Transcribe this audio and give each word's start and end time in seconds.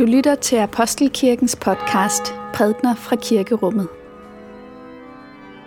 Du 0.00 0.04
lytter 0.04 0.34
til 0.34 0.56
Apostelkirkens 0.56 1.56
podcast 1.56 2.34
Prædner 2.54 2.94
fra 2.94 3.16
Kirkerummet. 3.16 3.88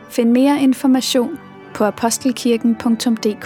Find 0.10 0.32
mere 0.32 0.62
information 0.62 1.40
på 1.76 1.84
apostelkirken.dk. 1.84 3.46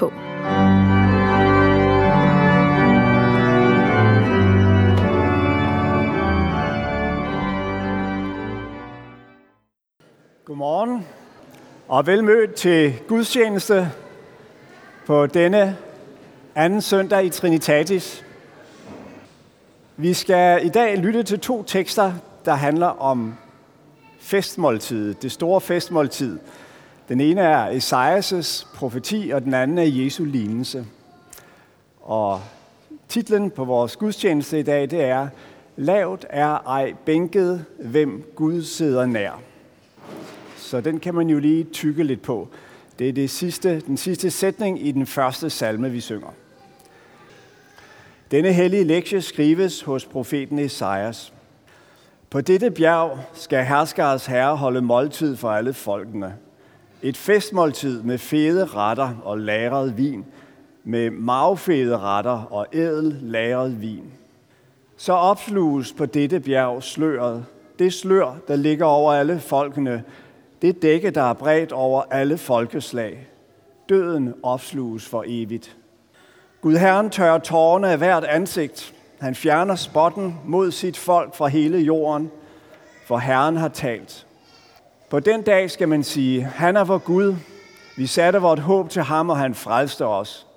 Godmorgen 10.46 11.06
og 11.88 12.08
velmødt 12.08 12.54
til 12.54 12.94
gudstjeneste 13.08 13.92
på 15.06 15.26
denne 15.26 15.78
anden 16.56 16.82
søndag 16.82 17.26
i 17.26 17.30
Trinitatis. 17.30 18.27
Vi 20.00 20.14
skal 20.14 20.66
i 20.66 20.70
dag 20.70 20.98
lytte 20.98 21.24
til 21.24 21.40
to 21.40 21.64
tekster, 21.64 22.14
der 22.46 22.54
handler 22.54 22.88
om 22.88 23.36
festmåltidet, 24.20 25.22
det 25.22 25.32
store 25.32 25.62
festmåltid. 25.62 26.40
Den 27.10 27.22
ene 27.22 27.42
er 27.42 27.72
Esajas' 27.78 28.68
profeti, 28.76 29.30
og 29.34 29.44
den 29.44 29.54
anden 29.54 29.78
er 29.78 29.84
Jesu 29.84 30.24
lignelse. 30.24 30.86
Og 32.02 32.42
titlen 33.08 33.52
på 33.52 33.66
vores 33.66 33.96
gudstjeneste 33.96 34.60
i 34.60 34.64
dag, 34.64 34.82
det 34.82 35.04
er 35.04 35.28
Lavt 35.76 36.26
er 36.30 36.68
ej 36.68 36.94
bænket, 37.06 37.66
hvem 37.80 38.24
Gud 38.36 38.64
sidder 38.64 39.06
nær. 39.06 39.42
Så 40.58 40.82
den 40.82 41.00
kan 41.00 41.16
man 41.16 41.30
jo 41.30 41.40
lige 41.40 41.64
tykke 41.64 42.04
lidt 42.04 42.22
på. 42.22 42.48
Det 43.00 43.10
er 43.10 43.14
det 43.14 43.30
sidste, 43.30 43.80
den 43.80 43.98
sidste 43.98 44.32
sætning 44.32 44.88
i 44.88 44.92
den 44.92 45.06
første 45.06 45.50
salme, 45.50 45.92
vi 45.92 46.00
synger. 46.00 46.30
Denne 48.32 48.52
hellige 48.52 48.84
lektie 48.84 49.22
skrives 49.22 49.82
hos 49.82 50.06
profeten 50.06 50.60
Esajas. 50.60 51.34
På 52.30 52.42
dette 52.42 52.72
bjerg 52.72 53.20
skal 53.34 53.64
herskers 53.64 54.26
herre 54.26 54.56
holde 54.56 54.82
måltid 54.82 55.36
for 55.36 55.50
alle 55.50 55.74
folkene. 55.74 56.34
Et 57.02 57.18
festmåltid 57.18 58.02
med 58.04 58.18
fede 58.18 58.66
retter 58.66 59.16
og 59.24 59.40
lagret 59.40 59.98
vin, 59.98 60.26
med 60.84 61.10
magfede 61.10 61.98
retter 61.98 62.48
og 62.52 62.68
ædel 62.74 63.18
lagret 63.22 63.82
vin. 63.82 64.14
Så 64.98 65.14
opsluges 65.14 65.94
på 65.94 66.06
dette 66.06 66.40
bjerg 66.40 66.84
sløret, 66.84 67.46
det 67.80 67.94
slør, 67.94 68.36
der 68.48 68.56
ligger 68.56 68.86
over 68.86 69.14
alle 69.14 69.40
folkene, 69.40 70.04
det 70.62 70.82
dække, 70.82 71.10
der 71.10 71.22
er 71.22 71.34
bredt 71.34 71.72
over 71.72 72.04
alle 72.12 72.38
folkeslag. 72.38 73.28
Døden 73.90 74.34
opsluges 74.44 75.08
for 75.08 75.24
evigt. 75.28 75.78
Gud 76.62 76.78
Herren 76.78 77.10
tørrer 77.10 77.40
tårerne 77.40 77.90
af 77.90 77.98
hvert 77.98 78.24
ansigt. 78.24 78.94
Han 79.20 79.36
fjerner 79.36 79.76
spotten 79.76 80.40
mod 80.46 80.72
sit 80.72 80.98
folk 80.98 81.36
fra 81.36 81.48
hele 81.48 81.78
jorden, 81.78 82.32
for 83.08 83.18
Herren 83.18 83.58
har 83.58 83.68
talt. 83.68 84.28
På 85.10 85.20
den 85.20 85.42
dag 85.42 85.72
skal 85.72 85.88
man 85.88 86.04
sige, 86.04 86.44
han 86.44 86.78
er 86.78 86.84
vor 86.84 86.98
Gud. 86.98 87.36
Vi 87.98 88.08
satte 88.08 88.40
vort 88.40 88.60
håb 88.60 88.90
til 88.90 89.02
ham, 89.02 89.30
og 89.30 89.38
han 89.38 89.56
frelste 89.56 90.06
os. 90.06 90.48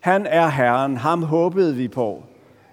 Han 0.00 0.26
er 0.26 0.48
Herren, 0.48 0.96
ham 0.96 1.22
håbede 1.22 1.76
vi 1.76 1.88
på. 1.88 2.22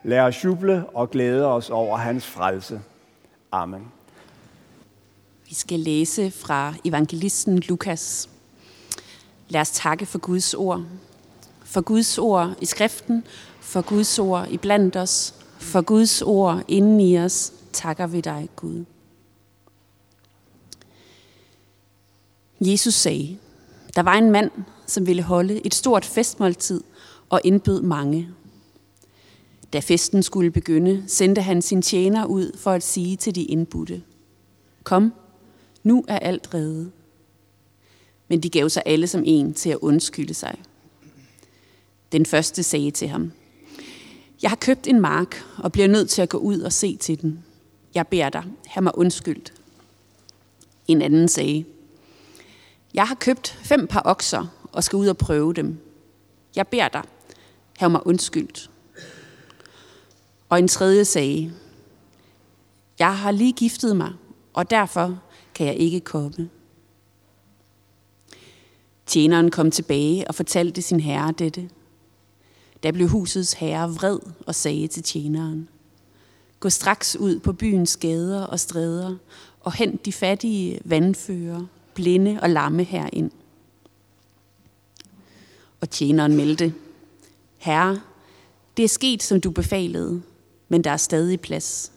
Lad 0.03 0.19
os 0.19 0.43
juble 0.43 0.85
og 0.93 1.11
glæde 1.11 1.45
os 1.45 1.69
over 1.69 1.97
hans 1.97 2.25
frelse. 2.25 2.81
Amen. 3.51 3.91
Vi 5.47 5.55
skal 5.55 5.79
læse 5.79 6.31
fra 6.31 6.73
evangelisten 6.85 7.57
Lukas. 7.57 8.29
Lad 9.47 9.61
os 9.61 9.71
takke 9.71 10.05
for 10.05 10.19
Guds 10.19 10.53
ord. 10.53 10.83
For 11.69 11.81
Guds 11.81 12.17
ord 12.17 12.55
i 12.61 12.65
skriften, 12.65 13.23
for 13.59 13.81
Guds 13.81 14.19
ord 14.19 14.47
i 14.49 14.57
blandt 14.57 14.95
os, 14.95 15.33
for 15.57 15.81
Guds 15.81 16.21
ord 16.21 16.63
inden 16.67 16.99
i 16.99 17.17
os, 17.17 17.53
takker 17.73 18.07
vi 18.07 18.21
dig, 18.21 18.49
Gud. 18.55 18.85
Jesus 22.61 22.93
sagde, 22.93 23.37
der 23.95 24.01
var 24.01 24.13
en 24.13 24.31
mand, 24.31 24.51
som 24.87 25.07
ville 25.07 25.23
holde 25.23 25.65
et 25.65 25.73
stort 25.73 26.05
festmåltid 26.05 26.83
og 27.29 27.41
indbød 27.43 27.81
mange. 27.81 28.29
Da 29.73 29.79
festen 29.79 30.23
skulle 30.23 30.51
begynde, 30.51 31.03
sendte 31.07 31.41
han 31.41 31.61
sin 31.61 31.81
tjener 31.81 32.25
ud 32.25 32.57
for 32.57 32.71
at 32.71 32.83
sige 32.83 33.15
til 33.15 33.35
de 33.35 33.43
indbudte, 33.43 34.01
Kom, 34.83 35.13
nu 35.83 36.05
er 36.07 36.19
alt 36.19 36.53
reddet. 36.53 36.91
Men 38.27 38.43
de 38.43 38.49
gav 38.49 38.69
sig 38.69 38.83
alle 38.85 39.07
som 39.07 39.23
en 39.25 39.53
til 39.53 39.69
at 39.69 39.77
undskylde 39.81 40.33
sig. 40.33 40.57
Den 42.11 42.25
første 42.25 42.63
sagde 42.63 42.91
til 42.91 43.07
ham, 43.07 43.31
Jeg 44.41 44.51
har 44.51 44.55
købt 44.55 44.87
en 44.87 44.99
mark 45.01 45.45
og 45.57 45.71
bliver 45.71 45.87
nødt 45.87 46.09
til 46.09 46.21
at 46.21 46.29
gå 46.29 46.37
ud 46.37 46.59
og 46.59 46.73
se 46.73 46.95
til 46.95 47.21
den. 47.21 47.43
Jeg 47.93 48.07
beder 48.07 48.29
dig, 48.29 48.43
have 48.67 48.83
mig 48.83 48.97
undskyldt. 48.97 49.53
En 50.87 51.01
anden 51.01 51.27
sagde, 51.27 51.65
Jeg 52.93 53.07
har 53.07 53.15
købt 53.15 53.59
fem 53.63 53.87
par 53.87 54.01
okser 54.05 54.45
og 54.71 54.83
skal 54.83 54.97
ud 54.97 55.07
og 55.07 55.17
prøve 55.17 55.53
dem. 55.53 55.77
Jeg 56.55 56.67
beder 56.67 56.87
dig, 56.87 57.03
have 57.77 57.89
mig 57.89 58.07
undskyldt. 58.07 58.69
Og 60.49 60.59
en 60.59 60.67
tredje 60.67 61.05
sagde, 61.05 61.53
Jeg 62.99 63.17
har 63.17 63.31
lige 63.31 63.53
giftet 63.53 63.97
mig, 63.97 64.13
og 64.53 64.69
derfor 64.69 65.19
kan 65.55 65.67
jeg 65.67 65.75
ikke 65.75 65.99
komme. 65.99 66.49
Tjeneren 69.05 69.51
kom 69.51 69.71
tilbage 69.71 70.27
og 70.27 70.35
fortalte 70.35 70.81
sin 70.81 70.99
herre 70.99 71.31
dette. 71.31 71.69
Da 72.83 72.91
blev 72.91 73.07
husets 73.07 73.53
herre 73.53 73.93
vred 73.93 74.19
og 74.47 74.55
sagde 74.55 74.87
til 74.87 75.03
tjeneren, 75.03 75.69
Gå 76.59 76.69
straks 76.69 77.15
ud 77.15 77.39
på 77.39 77.53
byens 77.53 77.97
gader 77.97 78.41
og 78.41 78.59
stræder 78.59 79.15
og 79.61 79.73
hent 79.73 80.05
de 80.05 80.13
fattige 80.13 80.79
vandfører, 80.85 81.65
blinde 81.93 82.39
og 82.41 82.49
lamme 82.49 82.83
herind. 82.83 83.31
Og 85.81 85.89
tjeneren 85.89 86.35
meldte, 86.35 86.73
Herre, 87.57 88.01
det 88.77 88.85
er 88.85 88.89
sket, 88.89 89.23
som 89.23 89.41
du 89.41 89.51
befalede, 89.51 90.21
men 90.69 90.83
der 90.83 90.91
er 90.91 90.97
stadig 90.97 91.41
plads. 91.41 91.91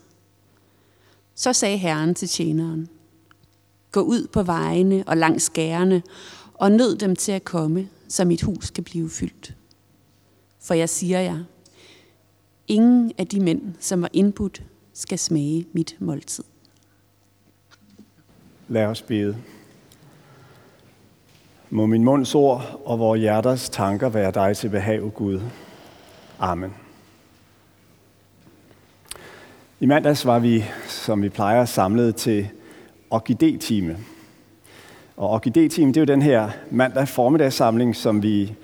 Så 1.35 1.53
sagde 1.53 1.79
herren 1.79 2.15
til 2.15 2.29
tjeneren, 2.29 2.89
Gå 3.93 4.01
ud 4.01 4.27
på 4.27 4.43
vejene 4.43 5.05
og 5.07 5.17
langs 5.17 5.45
skærene 5.45 6.03
og 6.55 6.73
nød 6.73 6.97
dem 6.97 7.17
til 7.17 7.33
at 7.33 7.45
komme, 7.45 7.89
så 8.09 8.25
mit 8.25 8.43
hus 8.43 8.71
kan 8.71 8.85
blive 8.85 9.11
fyldt. 9.11 9.55
For 10.63 10.75
jeg 10.75 10.89
siger 10.89 11.21
jer, 11.21 11.39
ingen 12.69 13.13
af 13.19 13.27
de 13.27 13.41
mænd, 13.41 13.75
som 13.81 14.03
var 14.03 14.11
indbudt, 14.13 14.63
skal 14.93 15.19
smage 15.19 15.67
mit 15.73 15.97
måltid. 15.99 16.45
Lad 18.69 18.87
os 18.87 19.03
bede. 19.03 19.37
Må 21.71 21.87
min 21.87 22.05
munds 22.05 22.35
ord 22.35 22.81
og 22.85 22.99
vores 22.99 23.21
hjerters 23.21 23.69
tanker 23.69 24.09
være 24.09 24.31
dig 24.31 24.57
til 24.57 24.69
behag, 24.69 25.13
Gud. 25.15 25.41
Amen. 26.39 26.75
I 29.81 29.87
mandags 29.87 30.27
var 30.27 30.39
vi, 30.39 30.65
som 30.89 31.23
vi 31.23 31.29
plejer, 31.29 31.65
samlet 31.65 32.17
til 32.17 32.49
orkidé-time. 33.15 33.97
Og 35.17 35.37
orkidé-time, 35.37 35.89
det 35.89 35.97
er 35.97 36.01
jo 36.01 36.05
den 36.05 36.23
her 36.23 36.51
mandag 36.71 37.09
formiddagssamling, 37.09 37.97
som 37.97 38.23
vi 38.23 38.55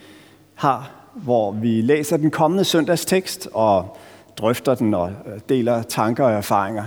har, 0.55 0.98
hvor 1.23 1.53
vi 1.53 1.81
læser 1.81 2.17
den 2.17 2.31
kommende 2.31 2.65
søndags 2.65 3.05
tekst 3.05 3.49
og 3.53 3.97
drøfter 4.37 4.75
den 4.75 4.95
og 4.95 5.11
øh, 5.27 5.41
deler 5.49 5.83
tanker 5.83 6.25
og 6.25 6.33
erfaringer 6.33 6.85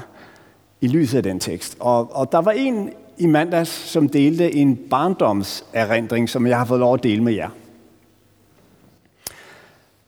i 0.82 0.88
lyset 0.88 1.18
af 1.18 1.24
den 1.24 1.40
tekst. 1.40 1.78
Og, 1.80 2.16
og 2.16 2.32
der 2.32 2.38
var 2.38 2.52
en 2.52 2.94
i 3.18 3.26
mandags, 3.26 3.70
som 3.70 4.10
delte 4.10 4.56
en 4.56 4.76
barndomserindring, 4.90 6.30
som 6.30 6.48
jeg 6.48 6.58
har 6.58 6.66
fået 6.66 6.80
lov 6.80 6.94
at 6.94 7.04
dele 7.04 7.24
med 7.24 7.34
jer. 7.34 7.50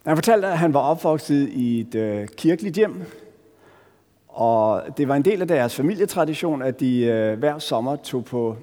Han 0.06 0.18
fortalte, 0.18 0.48
at 0.48 0.58
han 0.58 0.74
var 0.74 0.80
opvokset 0.80 1.50
i 1.50 1.80
et 1.80 1.96
øh, 1.96 2.28
kirkeligt 2.28 2.75
hjem, 2.75 3.02
og 4.28 4.81
det 4.98 5.08
var 5.08 5.16
en 5.16 5.25
del 5.25 5.42
af 5.42 5.48
deres 5.48 5.75
familietradition, 5.75 6.62
at 6.62 6.80
de 6.80 7.00
øh, 7.00 7.40
hver 7.40 7.60
sommer 7.60 7.96
tog 7.96 8.25
på 8.25 8.56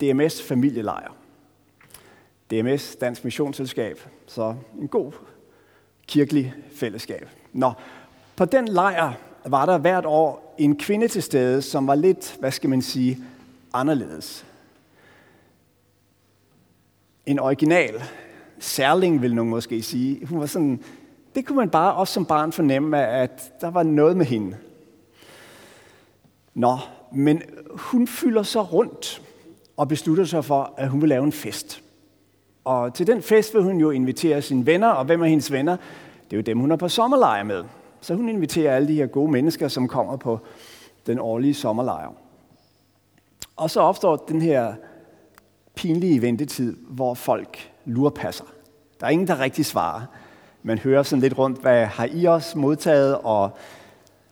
DMS 0.00 0.42
familielejr. 0.42 1.21
DMS, 2.52 2.96
Dansk 2.96 3.24
Missionsselskab, 3.24 4.00
så 4.26 4.54
en 4.80 4.88
god 4.88 5.12
kirkelig 6.06 6.54
fællesskab. 6.76 7.28
Nå, 7.52 7.72
på 8.36 8.44
den 8.44 8.68
lejr 8.68 9.12
var 9.44 9.66
der 9.66 9.78
hvert 9.78 10.06
år 10.06 10.54
en 10.58 10.76
kvinde 10.78 11.08
til 11.08 11.22
stede, 11.22 11.62
som 11.62 11.86
var 11.86 11.94
lidt, 11.94 12.36
hvad 12.40 12.50
skal 12.50 12.70
man 12.70 12.82
sige, 12.82 13.18
anderledes. 13.72 14.46
En 17.26 17.38
original, 17.38 18.02
særling 18.58 19.22
vil 19.22 19.34
nogen 19.34 19.50
måske 19.50 19.82
sige. 19.82 20.26
Hun 20.26 20.40
var 20.40 20.46
sådan, 20.46 20.84
det 21.34 21.46
kunne 21.46 21.56
man 21.56 21.70
bare 21.70 21.94
også 21.94 22.14
som 22.14 22.26
barn 22.26 22.52
fornemme, 22.52 23.06
at 23.06 23.52
der 23.60 23.70
var 23.70 23.82
noget 23.82 24.16
med 24.16 24.26
hende. 24.26 24.56
Nå, 26.54 26.78
men 27.12 27.42
hun 27.70 28.06
fylder 28.06 28.42
så 28.42 28.62
rundt 28.62 29.22
og 29.76 29.88
beslutter 29.88 30.24
sig 30.24 30.44
for, 30.44 30.74
at 30.76 30.88
hun 30.88 31.00
vil 31.00 31.08
lave 31.08 31.24
en 31.24 31.32
fest. 31.32 31.82
Og 32.64 32.94
til 32.94 33.06
den 33.06 33.22
fest 33.22 33.54
vil 33.54 33.62
hun 33.62 33.80
jo 33.80 33.90
invitere 33.90 34.42
sine 34.42 34.66
venner, 34.66 34.88
og 34.88 35.04
hvem 35.04 35.22
er 35.22 35.26
hendes 35.26 35.52
venner? 35.52 35.76
Det 36.24 36.32
er 36.32 36.36
jo 36.36 36.42
dem, 36.42 36.58
hun 36.58 36.70
er 36.70 36.76
på 36.76 36.88
sommerlejr 36.88 37.42
med. 37.42 37.64
Så 38.00 38.14
hun 38.14 38.28
inviterer 38.28 38.76
alle 38.76 38.88
de 38.88 38.94
her 38.94 39.06
gode 39.06 39.30
mennesker, 39.30 39.68
som 39.68 39.88
kommer 39.88 40.16
på 40.16 40.40
den 41.06 41.18
årlige 41.18 41.54
sommerlejr. 41.54 42.12
Og 43.56 43.70
så 43.70 43.80
opstår 43.80 44.16
den 44.16 44.42
her 44.42 44.74
pinlige 45.74 46.22
ventetid, 46.22 46.76
hvor 46.88 47.14
folk 47.14 47.70
lurpasser. 47.84 48.44
Der 49.00 49.06
er 49.06 49.10
ingen, 49.10 49.28
der 49.28 49.40
rigtig 49.40 49.66
svarer. 49.66 50.00
Man 50.62 50.78
hører 50.78 51.02
sådan 51.02 51.20
lidt 51.20 51.38
rundt, 51.38 51.60
hvad 51.60 51.86
har 51.86 52.08
I 52.12 52.24
også 52.24 52.58
modtaget? 52.58 53.18
Og 53.18 53.50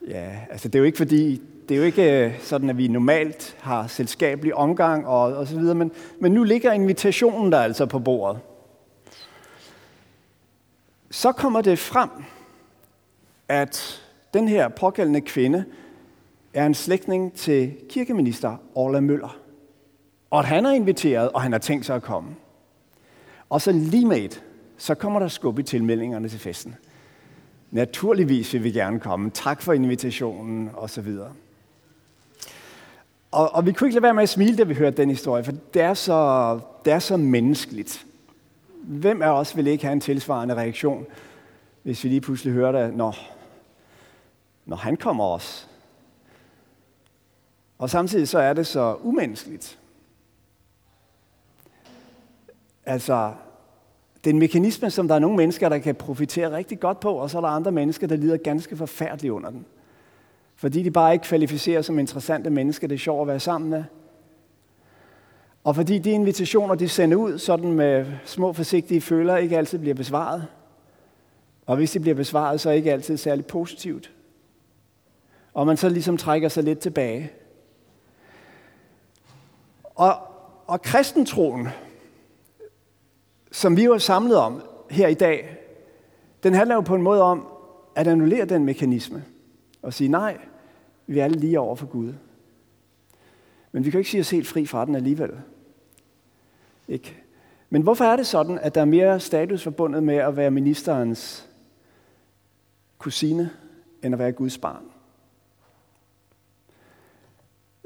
ja, 0.08 0.30
altså 0.50 0.68
det 0.68 0.74
er 0.74 0.78
jo 0.78 0.84
ikke 0.84 0.98
fordi, 0.98 1.42
det 1.70 1.76
er 1.76 1.78
jo 1.78 1.86
ikke 1.86 2.26
øh, 2.26 2.40
sådan, 2.40 2.70
at 2.70 2.78
vi 2.78 2.88
normalt 2.88 3.56
har 3.60 3.86
selskabelig 3.86 4.54
omgang 4.54 5.06
og, 5.06 5.22
og 5.36 5.46
så 5.46 5.58
videre, 5.58 5.74
men, 5.74 5.92
men 6.20 6.32
nu 6.32 6.44
ligger 6.44 6.72
invitationen 6.72 7.52
der 7.52 7.60
altså 7.60 7.86
på 7.86 7.98
bordet. 7.98 8.40
Så 11.10 11.32
kommer 11.32 11.60
det 11.60 11.78
frem, 11.78 12.10
at 13.48 14.02
den 14.34 14.48
her 14.48 14.68
pågældende 14.68 15.20
kvinde 15.20 15.64
er 16.54 16.66
en 16.66 16.74
slægtning 16.74 17.32
til 17.32 17.74
kirkeminister 17.88 18.56
Orla 18.74 19.00
Møller. 19.00 19.36
Og 20.30 20.38
at 20.38 20.44
han 20.44 20.66
er 20.66 20.72
inviteret, 20.72 21.30
og 21.30 21.42
han 21.42 21.52
har 21.52 21.58
tænkt 21.58 21.86
sig 21.86 21.96
at 21.96 22.02
komme. 22.02 22.30
Og 23.50 23.60
så 23.60 23.72
lige 23.72 24.06
med 24.06 24.18
et, 24.18 24.42
så 24.78 24.94
kommer 24.94 25.20
der 25.20 25.28
skub 25.28 25.58
i 25.58 25.62
tilmeldingerne 25.62 26.28
til 26.28 26.38
festen. 26.38 26.74
Naturligvis 27.70 28.52
vil 28.52 28.64
vi 28.64 28.70
gerne 28.70 29.00
komme. 29.00 29.30
Tak 29.30 29.62
for 29.62 29.72
invitationen, 29.72 30.70
og 30.74 30.90
så 30.90 31.00
videre. 31.00 31.32
Og, 33.30 33.54
og 33.54 33.66
vi 33.66 33.72
kunne 33.72 33.88
ikke 33.88 33.94
lade 33.94 34.02
være 34.02 34.14
med 34.14 34.22
at 34.22 34.28
smile, 34.28 34.56
da 34.56 34.62
vi 34.62 34.74
hørte 34.74 34.96
den 34.96 35.10
historie, 35.10 35.44
for 35.44 35.52
det 35.74 35.82
er 35.82 35.94
så, 35.94 36.60
det 36.84 36.92
er 36.92 36.98
så 36.98 37.16
menneskeligt. 37.16 38.06
Hvem 38.82 39.22
af 39.22 39.30
os 39.30 39.56
vil 39.56 39.66
ikke 39.66 39.84
have 39.84 39.92
en 39.92 40.00
tilsvarende 40.00 40.54
reaktion, 40.54 41.06
hvis 41.82 42.04
vi 42.04 42.08
lige 42.08 42.20
pludselig 42.20 42.52
hører 42.52 42.72
det, 42.72 42.96
når, 42.96 43.16
når 44.66 44.76
han 44.76 44.96
kommer 44.96 45.24
os? 45.24 45.68
Og 47.78 47.90
samtidig 47.90 48.28
så 48.28 48.38
er 48.38 48.52
det 48.52 48.66
så 48.66 48.96
umenneskeligt. 49.02 49.78
Altså, 52.86 53.32
det 54.24 54.30
er 54.30 54.34
en 54.34 54.38
mekanisme, 54.38 54.90
som 54.90 55.08
der 55.08 55.14
er 55.14 55.18
nogle 55.18 55.36
mennesker, 55.36 55.68
der 55.68 55.78
kan 55.78 55.94
profitere 55.94 56.56
rigtig 56.56 56.80
godt 56.80 57.00
på, 57.00 57.12
og 57.12 57.30
så 57.30 57.36
er 57.36 57.40
der 57.42 57.48
andre 57.48 57.72
mennesker, 57.72 58.06
der 58.06 58.16
lider 58.16 58.36
ganske 58.36 58.76
forfærdeligt 58.76 59.32
under 59.32 59.50
den. 59.50 59.66
Fordi 60.60 60.82
de 60.82 60.90
bare 60.90 61.12
ikke 61.12 61.24
kvalificerer 61.24 61.82
som 61.82 61.98
interessante 61.98 62.50
mennesker, 62.50 62.88
det 62.88 62.94
er 62.94 62.98
sjovt 62.98 63.20
at 63.20 63.26
være 63.26 63.40
sammen 63.40 63.70
med. 63.70 63.84
Og 65.64 65.76
fordi 65.76 65.98
de 65.98 66.10
invitationer, 66.10 66.74
de 66.74 66.88
sender 66.88 67.16
ud, 67.16 67.38
sådan 67.38 67.72
med 67.72 68.06
små 68.24 68.52
forsigtige 68.52 69.00
føler, 69.00 69.36
ikke 69.36 69.58
altid 69.58 69.78
bliver 69.78 69.94
besvaret. 69.94 70.46
Og 71.66 71.76
hvis 71.76 71.90
de 71.90 72.00
bliver 72.00 72.14
besvaret, 72.14 72.60
så 72.60 72.70
er 72.70 72.74
ikke 72.74 72.92
altid 72.92 73.16
særlig 73.16 73.46
positivt. 73.46 74.12
Og 75.54 75.66
man 75.66 75.76
så 75.76 75.88
ligesom 75.88 76.16
trækker 76.16 76.48
sig 76.48 76.64
lidt 76.64 76.78
tilbage. 76.78 77.32
Og, 79.84 80.14
og 80.66 80.82
kristentroen, 80.82 81.68
som 83.52 83.76
vi 83.76 83.84
jo 83.84 83.92
er 83.92 83.98
samlet 83.98 84.36
om 84.36 84.62
her 84.90 85.08
i 85.08 85.14
dag, 85.14 85.56
den 86.42 86.54
handler 86.54 86.74
jo 86.74 86.80
på 86.80 86.94
en 86.94 87.02
måde 87.02 87.22
om 87.22 87.46
at 87.96 88.06
annullere 88.06 88.44
den 88.44 88.64
mekanisme 88.64 89.24
og 89.82 89.94
sige 89.94 90.08
nej, 90.08 90.38
vi 91.10 91.18
er 91.18 91.24
alle 91.24 91.38
lige 91.38 91.60
over 91.60 91.76
for 91.76 91.86
Gud. 91.86 92.14
Men 93.72 93.84
vi 93.84 93.90
kan 93.90 93.98
jo 93.98 94.00
ikke 94.00 94.10
sige 94.10 94.20
os 94.20 94.30
helt 94.30 94.48
fri 94.48 94.66
fra 94.66 94.84
den 94.84 94.94
alligevel. 94.94 95.30
Ikke? 96.88 97.22
Men 97.70 97.82
hvorfor 97.82 98.04
er 98.04 98.16
det 98.16 98.26
sådan, 98.26 98.58
at 98.58 98.74
der 98.74 98.80
er 98.80 98.84
mere 98.84 99.20
status 99.20 99.62
forbundet 99.62 100.02
med 100.02 100.16
at 100.16 100.36
være 100.36 100.50
ministerens 100.50 101.48
kusine, 102.98 103.50
end 104.02 104.14
at 104.14 104.18
være 104.18 104.32
Guds 104.32 104.58
barn? 104.58 104.84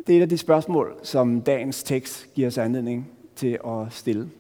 Det 0.07 0.13
er 0.13 0.19
et 0.19 0.23
af 0.23 0.29
de 0.29 0.39
spørgsmål, 0.39 0.99
som 1.03 1.43
dagens 1.43 1.83
tekst 1.83 2.35
giver 2.35 2.49
os 2.49 2.59
anledning 2.59 3.11
til 3.37 3.59
at 3.67 3.93
stille. 3.93 4.31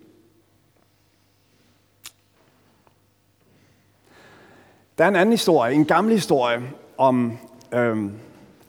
Der 4.98 5.04
er 5.04 5.08
en 5.08 5.16
anden 5.16 5.32
historie, 5.32 5.75
en 5.75 5.84
gammel 5.84 6.12
historie 6.12 6.62
om 6.98 7.38
øhm, 7.72 8.12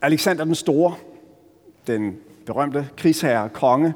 Alexander 0.06 0.44
den 0.44 0.56
Store, 0.56 0.96
den 1.88 2.18
berømte 2.46 2.90
krigsherre, 2.98 3.50
konge, 3.50 3.94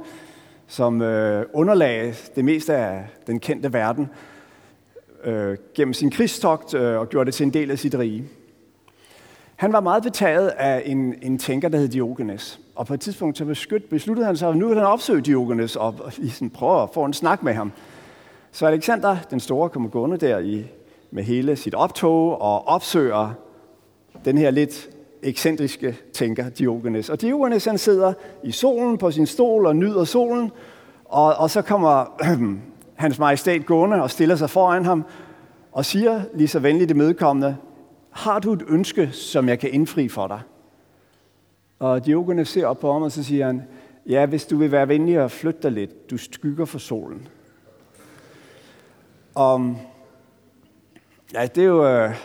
som 0.68 1.02
øh, 1.02 1.46
underlagde 1.54 2.14
det 2.36 2.46
meste 2.46 2.76
af 2.76 3.08
den 3.28 3.40
kendte 3.40 3.74
verden 3.74 4.10
øh, 5.24 5.58
gennem 5.76 5.94
sin 5.94 6.12
krigstogt 6.12 6.74
øh, 6.74 7.00
og 7.00 7.10
gjorde 7.10 7.26
det 7.26 7.34
til 7.34 7.46
en 7.46 7.54
del 7.54 7.72
af 7.72 7.80
sit 7.80 7.96
rige. 7.96 8.24
Han 9.56 9.74
var 9.74 9.80
meget 9.80 10.04
betaget 10.04 10.48
af 10.48 10.84
en, 10.86 11.16
en 11.22 11.38
tænker, 11.38 11.70
der 11.70 11.78
hed 11.78 11.88
Diogenes. 11.88 12.60
Og 12.76 12.88
på 12.88 12.94
et 12.94 13.00
tidspunkt 13.00 13.38
så 13.38 13.46
besluttede 13.90 14.26
han 14.26 14.38
sig, 14.38 14.50
at 14.50 14.58
nu 14.58 14.68
vil 14.68 14.78
han 14.78 14.88
opsøge 14.88 15.22
Diogenes 15.22 15.76
og, 15.76 15.96
og 16.00 16.14
ligesom 16.18 16.50
prøve 16.50 16.84
at 16.84 16.90
få 16.94 17.04
en 17.06 17.14
snak 17.14 17.44
med 17.44 17.54
ham. 17.54 17.72
Så 18.52 18.66
Alexander 18.66 19.18
den 19.32 19.40
Store 19.40 19.70
kommer 19.70 19.90
gående 19.90 20.18
der 20.18 20.40
i, 20.40 20.66
med 21.12 21.24
hele 21.24 21.56
sit 21.56 21.74
optog 21.74 22.42
og 22.42 22.68
opsøger 22.68 23.34
den 24.26 24.38
her 24.38 24.52
lidt 24.52 24.90
ekscentriske 25.24 25.98
tænker 26.14 26.50
Diogenes. 26.50 27.10
Og 27.10 27.22
Diogenes 27.22 27.66
han 27.66 27.78
sidder 27.78 28.14
i 28.44 28.52
solen 28.52 28.98
på 28.98 29.12
sin 29.12 29.26
stol 29.26 29.66
og 29.66 29.76
nyder 29.76 30.04
solen, 30.04 30.52
og, 31.06 31.36
og 31.36 31.50
så 31.50 31.62
kommer 31.62 32.18
øh, 32.24 32.58
hans 33.04 33.20
majestæt 33.20 33.66
gående 33.66 34.02
og 34.02 34.12
stiller 34.12 34.36
sig 34.36 34.50
foran 34.50 34.86
ham 34.86 35.06
og 35.72 35.86
siger 35.86 36.22
lige 36.34 36.48
så 36.48 36.60
venligt 36.60 36.90
det 36.90 36.98
medkommende, 36.98 37.58
har 38.12 38.40
du 38.40 38.54
et 38.54 38.64
ønske, 38.68 39.10
som 39.12 39.50
jeg 39.50 39.60
kan 39.60 39.74
indfri 39.74 40.08
for 40.08 40.28
dig? 40.28 40.42
Og 41.80 42.06
Diogenes 42.06 42.50
ser 42.50 42.66
op 42.66 42.80
på 42.80 42.94
ham, 42.94 43.02
og 43.02 43.12
så 43.12 43.24
siger 43.24 43.46
han, 43.46 43.64
ja, 44.06 44.26
hvis 44.26 44.46
du 44.46 44.58
vil 44.58 44.72
være 44.72 44.88
venlig 44.88 45.22
og 45.22 45.32
flytte 45.32 45.60
dig 45.64 45.72
lidt, 45.72 46.12
du 46.12 46.18
skygger 46.18 46.66
for 46.66 46.80
solen. 46.80 47.28
Og 49.36 49.76
ja, 51.34 51.46
det 51.46 51.64
er 51.64 51.68
jo, 51.68 51.88
øh, 51.88 52.16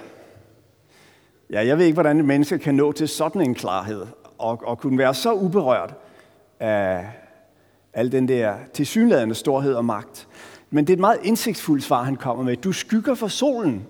Ja, 1.51 1.67
jeg 1.67 1.79
ved 1.79 1.85
ikke, 1.85 1.95
hvordan 1.95 2.19
et 2.19 2.25
menneske 2.25 2.59
kan 2.59 2.75
nå 2.75 2.93
til 2.93 3.09
sådan 3.09 3.41
en 3.41 3.55
klarhed, 3.55 4.07
og, 4.39 4.63
og 4.65 4.79
kunne 4.79 4.99
være 4.99 5.15
så 5.15 5.33
uberørt 5.33 5.95
af 6.61 7.07
al 7.93 8.13
den 8.13 8.29
der 8.29 8.55
tilsyneladende 8.73 9.35
storhed 9.35 9.75
og 9.75 9.85
magt. 9.85 10.29
Men 10.71 10.87
det 10.87 10.93
er 10.93 10.97
et 10.97 11.01
meget 11.01 11.19
indsigtsfuldt 11.23 11.85
svar, 11.85 12.03
han 12.03 12.17
kommer 12.17 12.45
med. 12.45 12.57
Du 12.57 12.73
skygger 12.73 13.15
for 13.15 13.29
solen. 13.29 13.87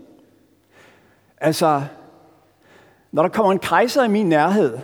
Altså, 1.38 1.83
når 3.12 3.23
der 3.23 3.29
kommer 3.29 3.52
en 3.52 3.59
kejser 3.59 4.05
i 4.05 4.09
min 4.09 4.29
nærhed, 4.29 4.79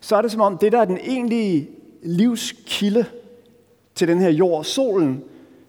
så 0.00 0.16
er 0.16 0.22
det 0.22 0.32
som 0.32 0.40
om, 0.40 0.58
det 0.58 0.72
der 0.72 0.80
er 0.80 0.84
den 0.84 0.98
egentlige 1.02 1.70
livskilde 2.02 3.04
til 3.94 4.08
den 4.08 4.18
her 4.18 4.30
jord, 4.30 4.64
solen, 4.64 5.24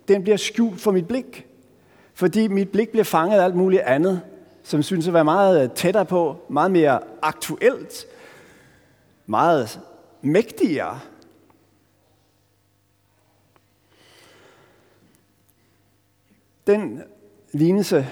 den 0.07 0.23
bliver 0.23 0.37
skjult 0.37 0.81
for 0.81 0.91
mit 0.91 1.07
blik. 1.07 1.45
Fordi 2.13 2.47
mit 2.47 2.69
blik 2.69 2.89
bliver 2.89 3.03
fanget 3.03 3.39
af 3.39 3.43
alt 3.43 3.55
muligt 3.55 3.81
andet, 3.81 4.21
som 4.67 4.83
synes 4.83 5.07
at 5.07 5.13
være 5.13 5.23
meget 5.23 5.63
øh, 5.63 5.69
tættere 5.75 6.05
på, 6.05 6.37
meget 6.49 6.71
mere 6.71 6.99
aktuelt, 7.21 8.05
meget 9.25 9.79
mægtigere. 10.21 10.99
Den 16.67 17.01
lignelse, 17.51 18.07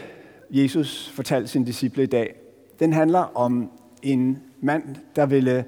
Jesus 0.50 1.10
fortalte 1.10 1.48
sine 1.48 1.66
disciple 1.66 2.04
i 2.04 2.08
dag, 2.08 2.36
den 2.80 2.94
handler 2.94 3.38
om 3.38 3.72
en 4.02 4.44
mand, 4.62 4.96
der 5.16 5.26
ville 5.26 5.66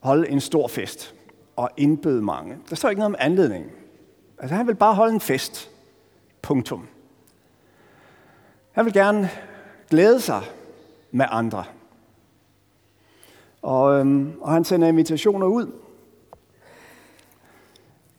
holde 0.00 0.28
en 0.28 0.40
stor 0.40 0.68
fest 0.68 1.14
og 1.56 1.70
indbød 1.76 2.20
mange. 2.20 2.56
Der 2.70 2.76
står 2.76 2.88
ikke 2.88 3.00
noget 3.00 3.14
om 3.14 3.16
anledning. 3.18 3.70
Altså 4.38 4.54
han 4.54 4.66
vil 4.66 4.74
bare 4.74 4.94
holde 4.94 5.14
en 5.14 5.20
fest. 5.20 5.70
Punktum. 6.42 6.88
Han 8.72 8.84
vil 8.84 8.92
gerne 8.92 9.30
glæde 9.94 10.20
sig 10.20 10.42
med 11.10 11.26
andre. 11.28 11.64
Og, 13.62 13.98
øhm, 13.98 14.32
og 14.40 14.52
han 14.52 14.64
sender 14.64 14.88
invitationer 14.88 15.46
ud. 15.46 15.72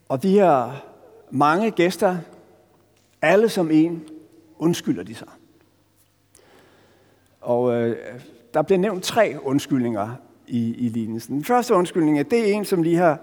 Og 0.09 0.23
de 0.23 0.29
her 0.29 0.83
mange 1.31 1.71
gæster, 1.71 2.17
alle 3.21 3.49
som 3.49 3.71
en, 3.71 4.03
undskylder 4.57 5.03
de 5.03 5.15
sig. 5.15 5.27
Og 7.41 7.73
øh, 7.73 7.97
der 8.53 8.61
bliver 8.61 8.79
nævnt 8.79 9.03
tre 9.03 9.35
undskyldninger 9.43 10.15
i, 10.47 10.75
i 10.75 10.89
lignelsen. 10.89 11.35
Den 11.35 11.43
første 11.43 11.73
undskyldning 11.73 12.19
er, 12.19 12.23
det 12.23 12.39
er 12.39 12.53
en, 12.53 12.65
som 12.65 12.83
lige 12.83 12.97
har 12.97 13.19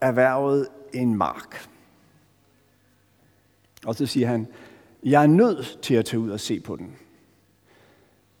erhvervet 0.00 0.68
en 0.92 1.14
mark. 1.14 1.68
Og 3.86 3.94
så 3.94 4.06
siger 4.06 4.26
han, 4.26 4.46
jeg 5.02 5.22
er 5.22 5.26
nødt 5.26 5.78
til 5.82 5.94
at 5.94 6.04
tage 6.04 6.20
ud 6.20 6.30
og 6.30 6.40
se 6.40 6.60
på 6.60 6.76
den. 6.76 6.96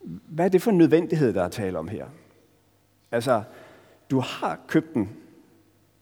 Hvad 0.04 0.44
er 0.44 0.48
det 0.48 0.62
for 0.62 0.70
en 0.70 0.78
nødvendighed, 0.78 1.32
der 1.32 1.42
er 1.42 1.48
tale 1.48 1.78
om 1.78 1.88
her? 1.88 2.06
Altså, 3.12 3.42
du 4.10 4.20
har 4.20 4.58
købt 4.66 4.94
den. 4.94 5.10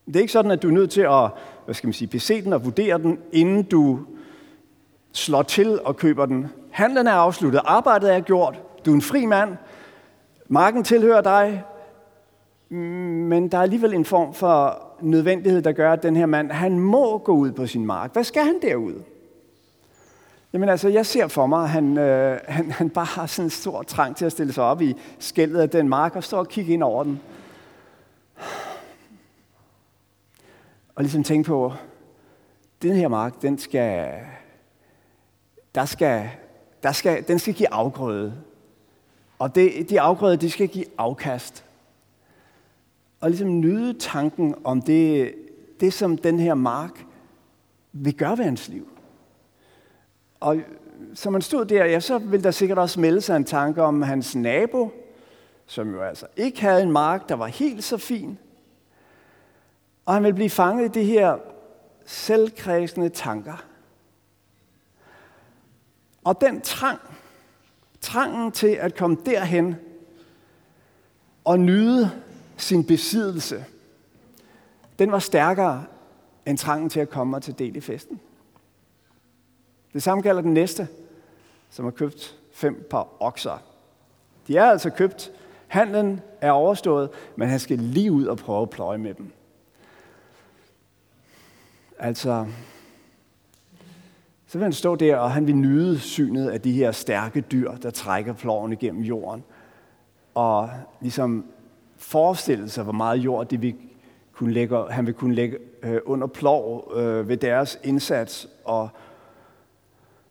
Det 0.07 0.17
er 0.17 0.21
ikke 0.21 0.33
sådan, 0.33 0.51
at 0.51 0.63
du 0.63 0.69
er 0.69 0.73
nødt 0.73 0.91
til 0.91 1.01
at 1.01 1.31
hvad 1.65 1.75
skal 1.75 1.87
man 1.87 1.95
sige, 1.95 2.09
bese 2.09 2.43
den 2.43 2.53
og 2.53 2.65
vurdere 2.65 2.99
den, 2.99 3.19
inden 3.33 3.63
du 3.63 4.01
slår 5.13 5.43
til 5.43 5.81
og 5.85 5.97
køber 5.97 6.27
den. 6.27 6.47
Handlen 6.71 7.07
er 7.07 7.13
afsluttet, 7.13 7.61
arbejdet 7.65 8.15
er 8.15 8.21
gjort, 8.21 8.63
du 8.87 8.91
er 8.91 8.95
en 8.95 9.03
fri 9.03 9.27
mand, 9.27 9.57
Marken 10.53 10.85
tilhører 10.85 11.21
dig, 11.21 11.65
men 12.69 13.49
der 13.49 13.59
er 13.59 13.63
alligevel 13.63 13.95
en 13.95 14.05
form 14.05 14.35
for 14.35 14.83
nødvendighed, 15.01 15.63
der 15.63 15.73
gør, 15.73 15.93
at 15.93 16.03
den 16.03 16.17
her 16.17 16.27
mand, 16.27 16.51
han 16.51 16.79
må 16.79 17.19
gå 17.19 17.33
ud 17.33 17.53
på 17.53 17.67
sin 17.67 17.87
mark. 17.87 18.13
Hvad 18.13 18.25
skal 18.25 18.43
han 18.43 18.55
derud? 18.63 18.95
Jamen 20.53 20.69
altså, 20.69 20.89
jeg 20.89 21.07
ser 21.07 21.29
for 21.29 21.47
mig, 21.47 21.63
at 21.63 21.69
han, 21.69 21.99
øh, 21.99 22.41
han, 22.49 22.71
han 22.71 22.91
bare 22.91 23.05
har 23.05 23.27
sådan 23.27 23.47
en 23.47 23.51
stor 23.51 23.83
trang 23.83 24.17
til 24.17 24.25
at 24.25 24.33
stille 24.33 24.53
sig 24.53 24.65
op 24.65 24.83
i 24.83 24.97
skældet 25.19 25.61
af 25.61 25.71
den 25.71 25.89
mark 25.89 26.17
og 26.17 26.25
stå 26.25 26.37
og 26.37 26.49
kigge 26.49 26.73
ind 26.73 26.83
over 26.83 27.05
den. 27.05 27.21
Og 30.95 31.03
ligesom 31.03 31.25
tænke 31.25 31.47
på, 31.47 31.73
den 32.83 32.97
her 32.97 33.09
mark, 33.09 33.43
den 33.43 33.59
skal, 33.59 34.21
der 35.75 35.85
skal, 35.85 36.31
der 36.83 36.93
skal, 36.93 37.29
den 37.29 37.39
skal 37.39 37.55
give 37.55 37.73
afgrøde. 37.73 38.35
Og 39.39 39.55
det, 39.55 39.91
de 39.91 40.01
afgrøder, 40.01 40.37
de 40.37 40.51
skal 40.51 40.69
give 40.69 40.85
afkast. 40.99 41.65
Og 43.21 43.31
ligesom 43.31 43.61
nyde 43.61 43.99
tanken 43.99 44.55
om 44.65 44.83
det, 44.83 45.35
det, 45.81 45.93
som 45.93 46.19
den 46.19 46.39
her 46.39 46.55
mark 46.55 47.05
vil 47.93 48.15
gøre 48.15 48.39
ved 48.39 48.45
hans 48.45 48.69
liv. 48.69 48.89
Og 50.41 50.61
som 51.15 51.33
man 51.33 51.43
stod 51.43 51.65
der, 51.65 51.85
ja, 51.85 52.01
så 52.01 52.19
ville 52.19 52.45
der 52.45 52.51
sikkert 52.51 52.79
også 52.79 53.01
melde 53.01 53.21
sig 53.21 53.37
en 53.37 53.45
tanke 53.45 53.83
om 53.83 54.03
hans 54.03 54.35
nabo, 54.35 54.91
som 55.67 55.95
jo 55.95 56.03
altså 56.03 56.27
ikke 56.37 56.61
havde 56.61 56.83
en 56.83 56.93
mark, 56.93 57.29
der 57.29 57.35
var 57.35 57.47
helt 57.47 57.85
så 57.85 57.97
fin. 57.97 58.39
Og 60.07 60.15
han 60.15 60.23
ville 60.23 60.35
blive 60.35 60.51
fanget 60.51 60.97
i 60.97 61.01
de 61.01 61.05
her 61.05 61.39
selvkredsende 62.07 63.09
tanker. 63.09 63.65
Og 66.25 66.41
den 66.41 66.61
trang, 66.61 66.99
trangen 68.01 68.53
til 68.53 68.67
at 68.69 68.97
komme 68.97 69.17
derhen 69.27 69.77
og 71.45 71.61
nyde 71.61 72.11
sin 72.57 72.85
besiddelse, 72.85 73.65
den 74.99 75.13
var 75.13 75.19
stærkere 75.19 75.85
end 76.47 76.59
trangen 76.59 76.91
til 76.91 77.01
at 77.01 77.11
komme 77.11 77.37
og 77.37 77.43
til 77.43 77.59
del 77.59 77.77
i 77.77 77.81
festen. 77.81 78.21
Det 79.93 80.03
samme 80.03 80.23
gælder 80.23 80.43
den 80.43 80.55
næste, 80.55 80.89
som 81.71 81.85
har 81.85 81.93
købt 81.93 82.39
fem 82.53 82.87
par 82.91 83.09
okser. 83.21 83.63
De 84.47 84.57
er 84.57 84.65
altså 84.65 84.91
købt. 84.91 85.33
Handlen 85.67 86.21
er 86.41 86.51
overstået, 86.51 87.11
men 87.37 87.49
han 87.49 87.59
skal 87.59 87.79
lige 87.79 88.13
ud 88.13 88.27
og 88.27 88.37
prøve 88.39 88.63
at 88.63 88.71
pløje 88.71 88.99
med 88.99 89.15
dem. 89.15 89.33
Altså, 91.99 92.47
så 94.47 94.59
vil 94.59 94.63
han 94.63 94.73
stå 94.73 94.97
der, 94.97 95.17
og 95.17 95.31
han 95.31 95.47
vil 95.47 95.57
nyde 95.57 95.99
synet 95.99 96.51
af 96.51 96.61
de 96.61 96.73
her 96.73 96.93
stærke 96.93 97.41
dyr, 97.41 97.75
der 97.75 97.91
trækker 97.91 98.33
ploven 98.33 98.73
igennem 98.73 99.03
jorden. 99.03 99.45
Og 100.35 100.71
ligesom 101.01 101.45
forestille 101.97 102.69
sig, 102.69 102.85
hvor 102.85 102.93
meget 102.93 103.19
jord 103.19 103.49
de 103.49 103.61
vil 103.61 103.75
kunne 104.33 104.53
lægge, 104.53 104.85
han 104.91 105.07
vil 105.07 105.15
kunne 105.15 105.35
lægge 105.35 105.59
øh, 105.83 106.01
under 106.05 106.27
plov 106.27 106.93
øh, 106.97 107.29
ved 107.29 107.37
deres 107.37 107.79
indsats. 107.85 108.49
Og, 108.65 108.89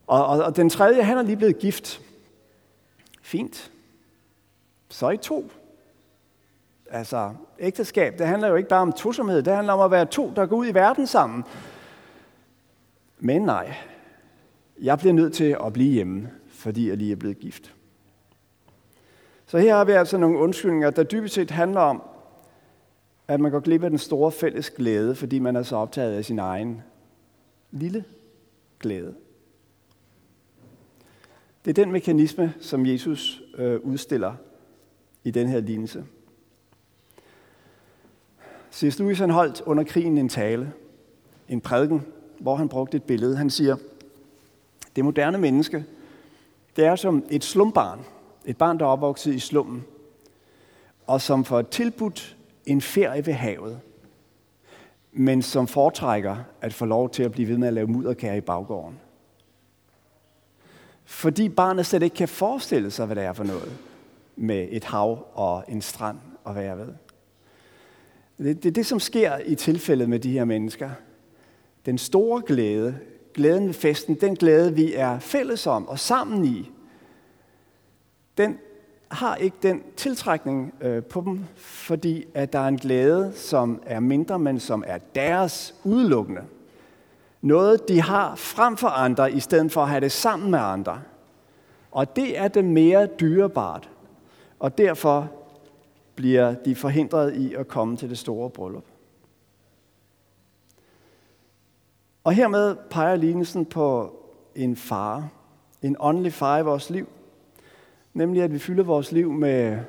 og, 0.09 0.25
og, 0.25 0.43
og 0.43 0.55
den 0.55 0.69
tredje, 0.69 1.03
han 1.03 1.17
er 1.17 1.21
lige 1.21 1.37
blevet 1.37 1.59
gift. 1.59 2.01
Fint. 3.21 3.71
Så 4.89 5.05
er 5.05 5.11
I 5.11 5.17
to. 5.17 5.51
Altså, 6.89 7.33
ægteskab, 7.59 8.17
det 8.19 8.27
handler 8.27 8.47
jo 8.47 8.55
ikke 8.55 8.69
bare 8.69 8.81
om 8.81 8.93
tosomhed, 8.93 9.43
det 9.43 9.55
handler 9.55 9.73
om 9.73 9.79
at 9.79 9.91
være 9.91 10.05
to, 10.05 10.33
der 10.35 10.45
går 10.45 10.55
ud 10.55 10.67
i 10.67 10.73
verden 10.73 11.07
sammen. 11.07 11.43
Men 13.19 13.41
nej, 13.41 13.75
jeg 14.81 14.97
bliver 14.97 15.13
nødt 15.13 15.33
til 15.33 15.57
at 15.65 15.73
blive 15.73 15.93
hjemme, 15.93 16.29
fordi 16.47 16.89
jeg 16.89 16.97
lige 16.97 17.11
er 17.11 17.15
blevet 17.15 17.39
gift. 17.39 17.73
Så 19.45 19.57
her 19.57 19.75
har 19.75 19.85
vi 19.85 19.91
altså 19.91 20.17
nogle 20.17 20.37
undskyldninger, 20.37 20.89
der 20.89 21.03
dybest 21.03 21.35
set 21.35 21.51
handler 21.51 21.81
om, 21.81 22.03
at 23.27 23.39
man 23.39 23.51
går 23.51 23.59
glip 23.59 23.83
af 23.83 23.89
den 23.89 23.99
store 23.99 24.31
fælles 24.31 24.69
glæde, 24.69 25.15
fordi 25.15 25.39
man 25.39 25.55
er 25.55 25.63
så 25.63 25.75
optaget 25.75 26.13
af 26.13 26.25
sin 26.25 26.39
egen 26.39 26.83
lille 27.71 28.05
glæde. 28.79 29.15
Det 31.69 31.77
er 31.77 31.83
den 31.83 31.91
mekanisme, 31.91 32.53
som 32.59 32.85
Jesus 32.85 33.41
øh, 33.57 33.79
udstiller 33.83 34.33
i 35.23 35.31
den 35.31 35.47
her 35.47 35.59
lignelse. 35.59 36.05
C.S. 38.73 38.99
Lewis 38.99 39.19
han 39.19 39.29
holdt 39.29 39.61
under 39.61 39.83
krigen 39.83 40.17
en 40.17 40.29
tale, 40.29 40.73
en 41.49 41.61
prædiken, 41.61 42.05
hvor 42.39 42.55
han 42.55 42.69
brugte 42.69 42.97
et 42.97 43.03
billede. 43.03 43.37
Han 43.37 43.49
siger, 43.49 43.75
det 44.95 45.05
moderne 45.05 45.37
menneske, 45.37 45.85
det 46.75 46.85
er 46.85 46.95
som 46.95 47.25
et 47.29 47.43
slumbarn, 47.43 47.99
et 48.45 48.57
barn, 48.57 48.79
der 48.79 48.85
er 48.85 48.89
opvokset 48.89 49.33
i 49.33 49.39
slummen, 49.39 49.83
og 51.07 51.21
som 51.21 51.45
får 51.45 51.61
tilbudt 51.61 52.37
en 52.65 52.81
ferie 52.81 53.25
ved 53.25 53.33
havet, 53.33 53.79
men 55.11 55.41
som 55.41 55.67
foretrækker 55.67 56.37
at 56.61 56.73
få 56.73 56.85
lov 56.85 57.09
til 57.09 57.23
at 57.23 57.31
blive 57.31 57.47
ved 57.47 57.57
med 57.57 57.67
at 57.67 57.73
lave 57.73 57.87
mudderkær 57.87 58.33
i 58.33 58.41
baggården. 58.41 58.99
Fordi 61.09 61.49
barnet 61.49 61.85
slet 61.85 62.03
ikke 62.03 62.15
kan 62.15 62.27
forestille 62.27 62.91
sig, 62.91 63.05
hvad 63.05 63.15
det 63.15 63.23
er 63.23 63.33
for 63.33 63.43
noget 63.43 63.77
med 64.35 64.67
et 64.71 64.83
hav 64.83 65.25
og 65.33 65.63
en 65.67 65.81
strand 65.81 66.17
og 66.43 66.53
hvad 66.53 66.63
jeg 66.63 66.77
ved. 66.77 66.93
Det, 68.37 68.63
det 68.63 68.69
er 68.69 68.73
det, 68.73 68.85
som 68.85 68.99
sker 68.99 69.37
i 69.45 69.55
tilfældet 69.55 70.09
med 70.09 70.19
de 70.19 70.31
her 70.31 70.45
mennesker. 70.45 70.89
Den 71.85 71.97
store 71.97 72.41
glæde, 72.45 72.97
glæden 73.33 73.67
ved 73.67 73.73
festen, 73.73 74.15
den 74.15 74.35
glæde, 74.35 74.75
vi 74.75 74.93
er 74.93 75.19
fælles 75.19 75.67
om 75.67 75.87
og 75.87 75.99
sammen 75.99 76.45
i, 76.45 76.71
den 78.37 78.57
har 79.07 79.35
ikke 79.35 79.57
den 79.63 79.83
tiltrækning 79.97 80.73
øh, 80.81 81.03
på 81.03 81.21
dem, 81.21 81.45
fordi 81.55 82.25
at 82.33 82.53
der 82.53 82.59
er 82.59 82.67
en 82.67 82.77
glæde, 82.77 83.31
som 83.35 83.83
er 83.85 83.99
mindre, 83.99 84.39
men 84.39 84.59
som 84.59 84.83
er 84.87 84.97
deres 85.15 85.75
udelukkende. 85.83 86.41
Noget, 87.41 87.87
de 87.87 88.01
har 88.01 88.35
frem 88.35 88.77
for 88.77 88.87
andre, 88.87 89.31
i 89.31 89.39
stedet 89.39 89.71
for 89.71 89.81
at 89.81 89.89
have 89.89 90.01
det 90.01 90.11
sammen 90.11 90.51
med 90.51 90.59
andre. 90.59 91.01
Og 91.91 92.15
det 92.15 92.37
er 92.37 92.47
det 92.47 92.65
mere 92.65 93.07
dyrebart. 93.19 93.89
Og 94.59 94.77
derfor 94.77 95.31
bliver 96.15 96.53
de 96.53 96.75
forhindret 96.75 97.35
i 97.35 97.53
at 97.53 97.67
komme 97.67 97.97
til 97.97 98.09
det 98.09 98.17
store 98.17 98.49
bryllup. 98.49 98.85
Og 102.23 102.33
hermed 102.33 102.75
peger 102.89 103.15
lignelsen 103.15 103.65
på 103.65 104.15
en 104.55 104.75
far, 104.75 105.29
en 105.81 105.95
åndelig 105.99 106.33
far 106.33 106.57
i 106.57 106.63
vores 106.63 106.89
liv, 106.89 107.09
nemlig 108.13 108.43
at 108.43 108.53
vi 108.53 108.59
fylder 108.59 108.83
vores 108.83 109.11
liv 109.11 109.31
med, 109.31 109.79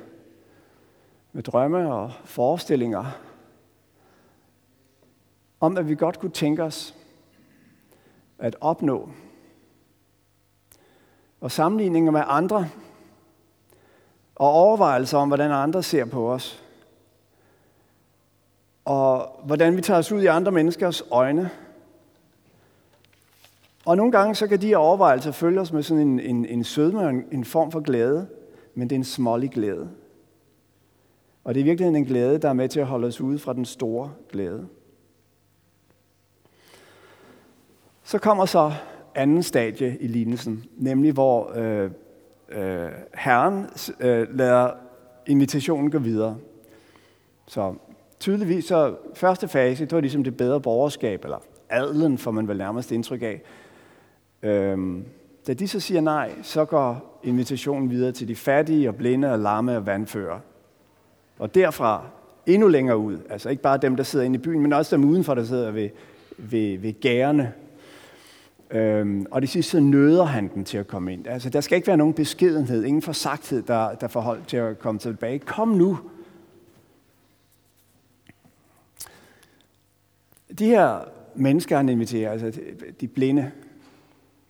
med 1.31 1.43
drømme 1.43 1.93
og 1.93 2.11
forestillinger 2.23 3.05
om, 5.59 5.77
at 5.77 5.89
vi 5.89 5.95
godt 5.95 6.19
kunne 6.19 6.31
tænke 6.31 6.63
os 6.63 6.95
at 8.41 8.55
opnå. 8.61 9.09
Og 11.41 11.51
sammenligninger 11.51 12.11
med 12.11 12.23
andre, 12.25 12.69
og 14.35 14.49
overvejelser 14.49 15.17
om, 15.17 15.27
hvordan 15.27 15.51
andre 15.51 15.83
ser 15.83 16.05
på 16.05 16.33
os. 16.33 16.63
Og 18.85 19.39
hvordan 19.45 19.77
vi 19.77 19.81
tager 19.81 19.97
os 19.97 20.11
ud 20.11 20.21
i 20.21 20.25
andre 20.25 20.51
menneskers 20.51 21.03
øjne. 21.11 21.49
Og 23.85 23.97
nogle 23.97 24.11
gange 24.11 24.35
så 24.35 24.47
kan 24.47 24.61
de 24.61 24.67
her 24.67 24.77
overvejelser 24.77 25.31
følge 25.31 25.61
os 25.61 25.73
med 25.73 25.83
sådan 25.83 26.07
en, 26.07 26.19
en, 26.19 26.45
en 26.45 26.63
sødme 26.63 26.99
og 26.99 27.09
en, 27.09 27.25
en 27.31 27.45
form 27.45 27.71
for 27.71 27.79
glæde, 27.79 28.27
men 28.75 28.89
det 28.89 28.95
er 28.95 28.99
en 28.99 29.03
smålig 29.03 29.51
glæde. 29.51 29.89
Og 31.43 31.53
det 31.53 31.59
er 31.59 31.63
virkelig 31.63 31.87
en 31.87 32.05
glæde, 32.05 32.37
der 32.37 32.49
er 32.49 32.53
med 32.53 32.69
til 32.69 32.79
at 32.79 32.87
holde 32.87 33.07
os 33.07 33.21
ude 33.21 33.39
fra 33.39 33.53
den 33.53 33.65
store 33.65 34.11
glæde. 34.31 34.67
Så 38.03 38.17
kommer 38.17 38.45
så 38.45 38.73
anden 39.15 39.43
stadie 39.43 39.97
i 39.99 40.07
lignelsen, 40.07 40.65
nemlig 40.77 41.11
hvor 41.13 41.51
øh, 41.55 41.91
øh, 42.49 42.89
Herren 43.15 43.65
øh, 43.99 44.37
lader 44.37 44.71
invitationen 45.27 45.91
gå 45.91 45.99
videre. 45.99 46.37
Så 47.47 47.73
tydeligvis 48.19 48.65
så 48.65 48.95
første 49.13 49.47
fase, 49.47 49.85
det 49.85 49.91
var 49.91 50.01
ligesom 50.01 50.23
det 50.23 50.37
bedre 50.37 50.61
borgerskab, 50.61 51.23
eller 51.23 51.37
adlen 51.69 52.17
får 52.17 52.31
man 52.31 52.47
vel 52.47 52.57
nærmest 52.57 52.91
indtryk 52.91 53.21
af. 53.21 53.41
Øhm, 54.43 55.05
da 55.47 55.53
de 55.53 55.67
så 55.67 55.79
siger 55.79 56.01
nej, 56.01 56.31
så 56.43 56.65
går 56.65 57.19
invitationen 57.23 57.89
videre 57.89 58.11
til 58.11 58.27
de 58.27 58.35
fattige 58.35 58.89
og 58.89 58.95
blinde 58.95 59.31
og 59.31 59.39
lamme 59.39 59.77
og 59.77 59.85
vandfører. 59.85 60.39
Og 61.39 61.55
derfra 61.55 62.03
endnu 62.45 62.67
længere 62.67 62.97
ud, 62.97 63.17
altså 63.29 63.49
ikke 63.49 63.61
bare 63.61 63.77
dem, 63.77 63.95
der 63.95 64.03
sidder 64.03 64.25
inde 64.25 64.35
i 64.35 64.41
byen, 64.41 64.61
men 64.61 64.73
også 64.73 64.95
dem 64.95 65.05
udenfor, 65.05 65.35
der 65.35 65.43
sidder 65.43 65.71
ved, 65.71 65.89
ved, 66.37 66.77
ved 66.77 67.01
gærene 67.01 67.53
Øhm, 68.71 69.25
og 69.31 69.41
det 69.41 69.49
sidste, 69.49 69.71
så 69.71 69.79
nøder 69.79 70.23
han 70.23 70.47
den 70.53 70.65
til 70.65 70.77
at 70.77 70.87
komme 70.87 71.13
ind. 71.13 71.27
Altså, 71.27 71.49
der 71.49 71.61
skal 71.61 71.75
ikke 71.75 71.87
være 71.87 71.97
nogen 71.97 72.13
beskedenhed, 72.13 72.83
ingen 72.83 73.01
forsagthed, 73.01 73.63
der, 73.63 73.95
der 73.95 74.07
får 74.07 74.21
hold 74.21 74.41
til 74.47 74.57
at 74.57 74.79
komme 74.79 74.99
tilbage. 74.99 75.39
Kom 75.39 75.67
nu. 75.67 75.99
De 80.59 80.65
her 80.65 80.99
mennesker, 81.35 81.77
han 81.77 81.89
inviterer, 81.89 82.31
altså 82.31 82.61
de 83.01 83.07
blinde, 83.07 83.51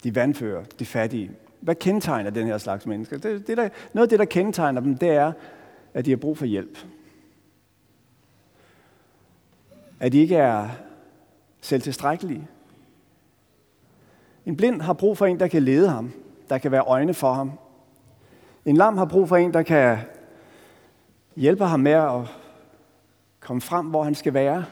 de 0.03 0.15
vandfører, 0.15 0.63
de 0.79 0.85
fattige. 0.85 1.31
Hvad 1.59 1.75
kendetegner 1.75 2.29
den 2.29 2.47
her 2.47 2.57
slags 2.57 2.85
mennesker? 2.85 3.17
Det, 3.17 3.47
det 3.47 3.57
der, 3.57 3.69
noget 3.93 4.05
af 4.05 4.09
det, 4.09 4.19
der 4.19 4.25
kendetegner 4.25 4.81
dem, 4.81 4.97
det 4.97 5.09
er, 5.09 5.31
at 5.93 6.05
de 6.05 6.09
har 6.09 6.17
brug 6.17 6.37
for 6.37 6.45
hjælp. 6.45 6.77
At 9.99 10.11
de 10.11 10.19
ikke 10.19 10.35
er 10.35 10.69
selvtilstrækkelige. 11.61 12.47
En 14.45 14.57
blind 14.57 14.81
har 14.81 14.93
brug 14.93 15.17
for 15.17 15.25
en, 15.25 15.39
der 15.39 15.47
kan 15.47 15.63
lede 15.63 15.89
ham, 15.89 16.11
der 16.49 16.57
kan 16.57 16.71
være 16.71 16.83
øjne 16.87 17.13
for 17.13 17.33
ham. 17.33 17.51
En 18.65 18.77
lam 18.77 18.97
har 18.97 19.05
brug 19.05 19.29
for 19.29 19.37
en, 19.37 19.53
der 19.53 19.63
kan 19.63 19.97
hjælpe 21.35 21.65
ham 21.65 21.79
med 21.79 21.91
at 21.91 22.21
komme 23.39 23.61
frem, 23.61 23.85
hvor 23.85 24.03
han 24.03 24.15
skal 24.15 24.33
være. 24.33 24.65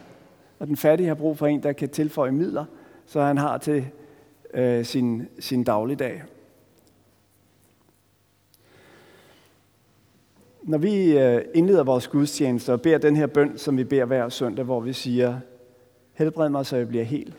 Og 0.60 0.68
den 0.68 0.78
fattige 0.78 1.08
har 1.08 1.16
brug 1.16 1.38
for 1.38 1.48
en, 1.48 1.64
der 1.64 1.74
kan 1.74 1.90
tilføje 1.90 2.32
midler, 2.32 2.66
så 3.06 3.22
han 3.22 3.38
har 3.38 3.58
til 3.58 3.86
øh, 4.54 4.86
sin, 4.86 5.28
sin 5.40 5.64
dagligdag. 5.64 6.24
Når 10.64 10.78
vi 10.78 11.20
øh, 11.20 11.42
indleder 11.54 11.84
vores 11.84 12.08
gudstjeneste 12.08 12.74
og 12.74 12.82
beder 12.82 12.98
den 12.98 13.16
her 13.16 13.28
bøn, 13.28 13.58
som 13.58 13.78
vi 13.78 13.84
beder 13.84 14.06
hver 14.06 14.30
søndag, 14.30 14.66
hvor 14.66 14.80
vi 14.80 14.94
siger, 14.94 15.40
helbred 16.14 16.50
mig, 16.50 16.66
så 16.66 16.78
jeg 16.78 16.88
bliver 16.88 17.04
hel, 17.04 17.34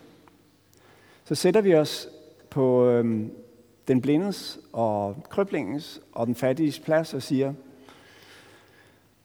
så 1.25 1.35
sætter 1.35 1.61
vi 1.61 1.75
os 1.75 2.09
på 2.50 2.87
øh, 2.87 3.26
den 3.88 4.00
blindes 4.00 4.59
og 4.73 5.16
krøblingens 5.28 6.00
og 6.12 6.26
den 6.26 6.35
fattiges 6.35 6.80
plads 6.80 7.14
og 7.14 7.23
siger, 7.23 7.52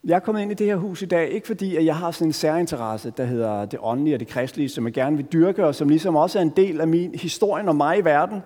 jeg 0.04 0.16
er 0.16 0.20
kommet 0.20 0.42
ind 0.42 0.52
i 0.52 0.54
det 0.54 0.68
her 0.68 0.76
hus 0.76 1.02
i 1.02 1.06
dag, 1.06 1.30
ikke 1.30 1.48
fordi 1.48 1.76
at 1.76 1.86
jeg 1.86 1.96
har 1.96 2.12
sådan 2.12 2.28
en 2.28 2.34
særinteresse, 2.34 3.14
der 3.18 3.26
hedder 3.26 3.66
det 3.66 3.80
åndelige 3.82 4.16
og 4.16 4.20
det 4.20 4.28
kristelige, 4.28 4.70
som 4.70 4.86
jeg 4.86 4.94
gerne 4.94 5.18
vil 5.18 5.26
dyrke, 5.26 5.66
og 5.66 5.76
som 5.76 5.90
ligesom 5.90 6.16
også 6.16 6.40
er 6.40 6.44
en 6.44 6.54
del 6.58 6.82
af 6.82 6.88
min 6.88 7.16
historie 7.16 7.68
og 7.68 7.76
mig 7.76 7.98
i 7.98 8.06
verden. 8.06 8.44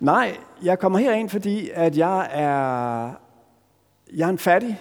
Nej, 0.00 0.36
jeg 0.62 0.78
kommer 0.78 0.98
herind, 0.98 1.28
fordi 1.28 1.70
at 1.74 1.98
jeg 1.98 2.28
er, 2.32 3.10
jeg 4.16 4.26
er 4.26 4.30
en 4.30 4.38
fattig, 4.38 4.80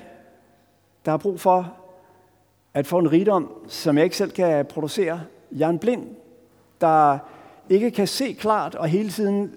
der 1.05 1.11
har 1.11 1.17
brug 1.17 1.39
for 1.39 1.73
at 2.73 2.87
få 2.87 2.99
en 2.99 3.11
rigdom, 3.11 3.51
som 3.67 3.97
jeg 3.97 4.03
ikke 4.03 4.17
selv 4.17 4.31
kan 4.31 4.65
producere. 4.65 5.21
Jeg 5.51 5.65
er 5.65 5.69
en 5.69 5.79
blind, 5.79 6.07
der 6.81 7.19
ikke 7.69 7.91
kan 7.91 8.07
se 8.07 8.33
klart 8.33 8.75
og 8.75 8.87
hele 8.87 9.09
tiden 9.09 9.55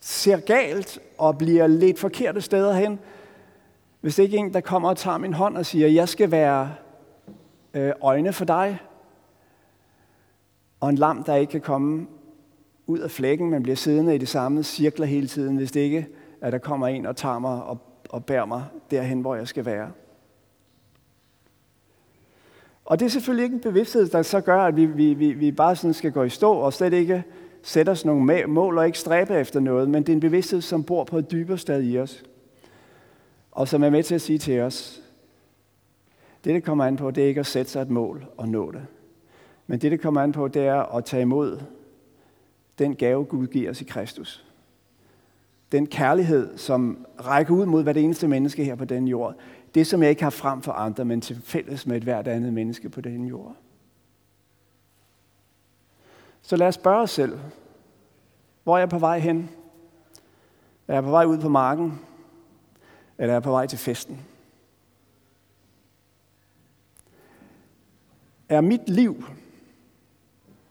ser 0.00 0.36
galt 0.36 0.98
og 1.18 1.38
bliver 1.38 1.66
lidt 1.66 1.98
forkerte 1.98 2.40
steder 2.40 2.72
hen. 2.72 2.98
Hvis 4.00 4.16
det 4.16 4.22
ikke 4.22 4.36
er 4.36 4.40
en, 4.40 4.54
der 4.54 4.60
kommer 4.60 4.88
og 4.88 4.96
tager 4.96 5.18
min 5.18 5.32
hånd 5.32 5.56
og 5.56 5.66
siger, 5.66 5.88
jeg 5.88 6.08
skal 6.08 6.30
være 6.30 6.74
øh, 7.74 7.92
øjne 8.02 8.32
for 8.32 8.44
dig, 8.44 8.78
og 10.80 10.88
en 10.88 10.96
lam, 10.96 11.24
der 11.24 11.34
ikke 11.34 11.50
kan 11.50 11.60
komme 11.60 12.06
ud 12.86 12.98
af 12.98 13.10
flækken, 13.10 13.50
men 13.50 13.62
bliver 13.62 13.76
siddende 13.76 14.14
i 14.14 14.18
det 14.18 14.28
samme 14.28 14.62
cirkler 14.62 15.06
hele 15.06 15.28
tiden, 15.28 15.56
hvis 15.56 15.72
det 15.72 15.80
ikke 15.80 16.06
at 16.44 16.52
der 16.52 16.58
kommer 16.58 16.86
en 16.86 17.06
og 17.06 17.16
tager 17.16 17.38
mig 17.38 17.62
og, 17.62 17.78
og 18.10 18.24
bærer 18.24 18.44
mig 18.44 18.64
derhen, 18.90 19.20
hvor 19.20 19.34
jeg 19.34 19.48
skal 19.48 19.64
være. 19.64 19.90
Og 22.84 23.00
det 23.00 23.06
er 23.06 23.10
selvfølgelig 23.10 23.44
ikke 23.44 23.54
en 23.54 23.60
bevidsthed, 23.60 24.08
der 24.08 24.22
så 24.22 24.40
gør, 24.40 24.60
at 24.60 24.76
vi, 24.76 24.86
vi, 24.86 25.14
vi, 25.14 25.32
vi 25.32 25.52
bare 25.52 25.76
sådan 25.76 25.94
skal 25.94 26.12
gå 26.12 26.22
i 26.22 26.28
stå 26.28 26.52
og 26.52 26.72
slet 26.72 26.92
ikke 26.92 27.24
sætte 27.62 27.90
os 27.90 28.04
nogle 28.04 28.46
mål 28.46 28.78
og 28.78 28.86
ikke 28.86 28.98
stræbe 28.98 29.34
efter 29.34 29.60
noget, 29.60 29.90
men 29.90 30.02
det 30.02 30.08
er 30.08 30.16
en 30.16 30.20
bevidsthed, 30.20 30.60
som 30.60 30.84
bor 30.84 31.04
på 31.04 31.18
et 31.18 31.30
dybere 31.30 31.58
sted 31.58 31.82
i 31.82 31.98
os. 31.98 32.24
Og 33.52 33.68
som 33.68 33.82
er 33.82 33.90
med 33.90 34.02
til 34.02 34.14
at 34.14 34.20
sige 34.20 34.38
til 34.38 34.60
os, 34.60 35.02
det, 36.44 36.54
det 36.54 36.64
kommer 36.64 36.84
an 36.84 36.96
på, 36.96 37.10
det 37.10 37.24
er 37.24 37.28
ikke 37.28 37.40
at 37.40 37.46
sætte 37.46 37.70
sig 37.70 37.82
et 37.82 37.90
mål 37.90 38.26
og 38.36 38.48
nå 38.48 38.70
det. 38.70 38.86
Men 39.66 39.78
det, 39.78 39.90
det 39.90 40.00
kommer 40.00 40.20
an 40.20 40.32
på, 40.32 40.48
det 40.48 40.66
er 40.66 40.96
at 40.96 41.04
tage 41.04 41.22
imod 41.22 41.60
den 42.78 42.94
gave, 42.94 43.24
Gud 43.24 43.46
giver 43.46 43.70
os 43.70 43.80
i 43.80 43.84
Kristus. 43.84 44.44
Den 45.72 45.86
kærlighed, 45.86 46.58
som 46.58 47.06
rækker 47.24 47.54
ud 47.54 47.66
mod 47.66 47.82
hvert 47.82 47.96
eneste 47.96 48.28
menneske 48.28 48.64
her 48.64 48.74
på 48.74 48.84
den 48.84 49.08
jord. 49.08 49.34
Det, 49.74 49.86
som 49.86 50.02
jeg 50.02 50.10
ikke 50.10 50.22
har 50.22 50.30
frem 50.30 50.62
for 50.62 50.72
andre, 50.72 51.04
men 51.04 51.20
til 51.20 51.42
fælles 51.42 51.86
med 51.86 51.96
et 51.96 52.02
hvert 52.02 52.28
andet 52.28 52.52
menneske 52.52 52.90
på 52.90 53.00
denne 53.00 53.28
jord. 53.28 53.56
Så 56.42 56.56
lad 56.56 56.66
os 56.66 56.74
spørge 56.74 57.02
os 57.02 57.10
selv, 57.10 57.38
hvor 58.64 58.74
er 58.74 58.78
jeg 58.78 58.88
på 58.88 58.98
vej 58.98 59.18
hen? 59.18 59.50
Er 60.88 60.94
jeg 60.94 61.02
på 61.02 61.10
vej 61.10 61.24
ud 61.24 61.38
på 61.38 61.48
marken? 61.48 62.00
Eller 63.18 63.32
er 63.32 63.34
jeg 63.34 63.42
på 63.42 63.50
vej 63.50 63.66
til 63.66 63.78
festen? 63.78 64.20
Er 68.48 68.60
mit 68.60 68.88
liv, 68.88 69.24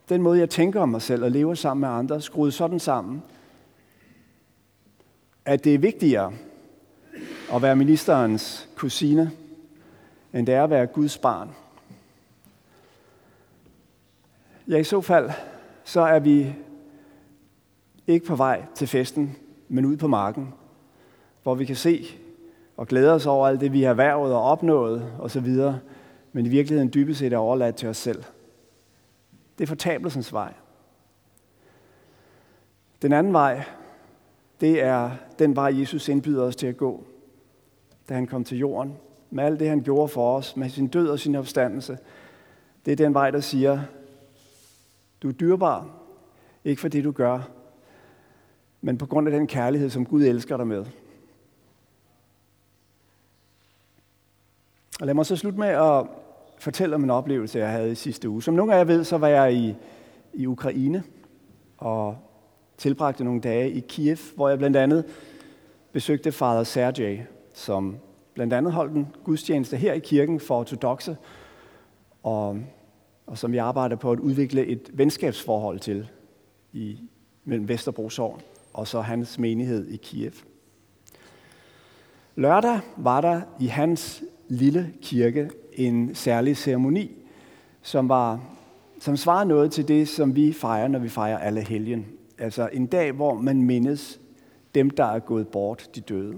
den 0.10 0.22
måde 0.22 0.40
jeg 0.40 0.50
tænker 0.50 0.82
om 0.82 0.90
mig 0.90 1.02
selv 1.02 1.24
og 1.24 1.32
lever 1.32 1.54
sammen 1.54 1.82
med 1.82 1.90
andre, 1.90 2.22
skruet 2.22 2.54
sådan 2.54 2.80
sammen, 2.80 3.24
at 5.46 5.64
det 5.64 5.76
er 5.76 5.80
vigtigere 5.80 6.34
at 7.56 7.62
være 7.62 7.76
ministerens 7.76 8.70
kusine, 8.76 9.32
end 10.34 10.48
det 10.48 10.56
er 10.56 10.64
at 10.64 10.70
være 10.70 10.88
Guds 10.88 11.18
barn. 11.18 11.50
Ja, 14.68 14.78
i 14.78 14.84
så 14.84 15.02
fald, 15.02 15.30
så 15.84 16.02
er 16.02 16.20
vi 16.20 16.56
ikke 18.08 18.26
på 18.26 18.36
vej 18.36 18.66
til 18.76 18.88
festen, 18.88 19.36
men 19.68 19.86
ud 19.86 19.98
på 19.98 20.08
marken, 20.08 20.54
hvor 21.44 21.56
vi 21.56 21.66
kan 21.66 21.76
se 21.76 22.06
og 22.78 22.88
glæde 22.88 23.14
os 23.14 23.26
over 23.26 23.48
alt 23.48 23.62
det, 23.62 23.74
vi 23.74 23.84
har 23.84 23.94
værvet 23.94 24.34
og 24.34 24.44
opnået 24.44 25.12
osv., 25.20 25.58
men 26.36 26.46
i 26.46 26.50
virkeligheden 26.50 26.92
dybest 26.94 27.20
set 27.20 27.34
er 27.34 27.38
overladt 27.38 27.76
til 27.76 27.90
os 27.90 27.98
selv. 27.98 28.24
Det 29.58 29.64
er 29.64 29.68
fortabelsens 29.68 30.34
vej. 30.34 30.54
Den 33.02 33.14
anden 33.14 33.34
vej, 33.34 33.64
det 34.62 34.84
er 34.84 35.12
den 35.40 35.56
vej, 35.56 35.80
Jesus 35.80 36.10
indbyder 36.10 36.44
os 36.44 36.56
til 36.56 36.68
at 36.68 36.78
gå, 36.78 37.04
da 38.10 38.14
han 38.14 38.28
kom 38.28 38.44
til 38.44 38.58
jorden. 38.58 38.98
Med 39.30 39.44
alt 39.44 39.60
det, 39.60 39.70
han 39.70 39.82
gjorde 39.82 40.08
for 40.08 40.38
os, 40.38 40.58
med 40.58 40.70
sin 40.70 40.88
død 40.88 41.08
og 41.08 41.20
sin 41.20 41.36
opstandelse. 41.36 41.98
Det 42.86 42.92
er 42.92 42.96
den 42.96 43.14
vej, 43.14 43.32
der 43.32 43.40
siger, 43.40 43.82
du 45.22 45.28
er 45.28 45.34
dyrbar, 45.34 45.90
ikke 46.64 46.82
for 46.82 46.88
det, 46.88 47.04
du 47.04 47.12
gør, 47.12 47.50
men 48.82 48.98
på 48.98 49.06
grund 49.06 49.28
af 49.28 49.32
den 49.32 49.48
kærlighed, 49.48 49.90
som 49.90 50.06
Gud 50.06 50.24
elsker 50.24 50.58
dig 50.58 50.68
med. 50.68 50.86
Og 55.00 55.06
lad 55.06 55.14
mig 55.14 55.26
så 55.26 55.36
slutte 55.36 55.60
med 55.60 55.68
at 55.68 56.06
fortælle 56.60 56.96
om 56.96 57.04
en 57.04 57.10
oplevelse, 57.10 57.60
jeg 57.60 57.72
havde 57.72 57.92
i 57.92 57.96
sidste 57.96 58.30
uge. 58.30 58.44
Som 58.44 58.54
nogle 58.54 58.74
af 58.74 58.78
jer 58.78 58.84
ved, 58.84 59.04
så 59.04 59.18
var 59.18 59.28
jeg 59.28 59.54
i, 59.54 59.76
i 60.34 60.48
Ukraine 60.48 61.04
og 61.78 62.18
tilbragte 62.78 63.24
nogle 63.24 63.42
dage 63.42 63.72
i 63.72 63.80
Kiev, 63.80 64.18
hvor 64.36 64.50
jeg 64.50 64.58
blandt 64.58 64.78
andet 64.78 65.06
besøgte 65.92 66.32
fader 66.32 66.64
Sergej, 66.64 67.26
som 67.54 67.98
blandt 68.34 68.54
andet 68.54 68.74
holdt 68.74 68.94
en 68.94 69.08
gudstjeneste 69.24 69.78
her 69.78 69.94
i 69.94 70.00
kirken 70.00 70.40
for 70.40 70.60
ortodoxe, 70.60 71.18
og, 72.24 72.60
og 73.28 73.38
som 73.38 73.54
jeg 73.54 73.66
arbejder 73.66 73.96
på 73.96 74.12
at 74.12 74.20
udvikle 74.20 74.66
et 74.66 74.90
venskabsforhold 74.94 75.80
til 75.80 76.10
i, 76.74 77.00
mellem 77.46 77.68
Vesterbro 77.68 78.10
Sogn 78.10 78.42
og 78.74 78.88
så 78.88 79.02
hans 79.02 79.40
menighed 79.40 79.88
i 79.88 79.98
Kiev. 79.98 80.32
Lørdag 82.36 82.80
var 82.98 83.22
der 83.22 83.42
i 83.60 83.66
hans 83.66 84.24
lille 84.48 84.94
kirke 85.02 85.50
en 85.74 86.16
særlig 86.16 86.58
ceremoni, 86.58 87.12
som, 87.82 88.10
var, 88.10 88.42
som 89.00 89.18
svarer 89.18 89.44
noget 89.44 89.72
til 89.72 89.88
det, 89.88 90.08
som 90.08 90.36
vi 90.36 90.54
fejrer, 90.54 90.88
når 90.88 91.00
vi 91.00 91.10
fejrer 91.10 91.38
alle 91.38 91.62
helgen. 91.62 92.06
Altså 92.38 92.70
en 92.74 92.86
dag, 92.86 93.12
hvor 93.12 93.34
man 93.34 93.62
mindes 93.62 94.20
dem, 94.76 94.90
der 94.90 95.06
er 95.06 95.20
gået 95.20 95.48
bort, 95.48 95.90
de 95.96 96.02
døde. 96.02 96.36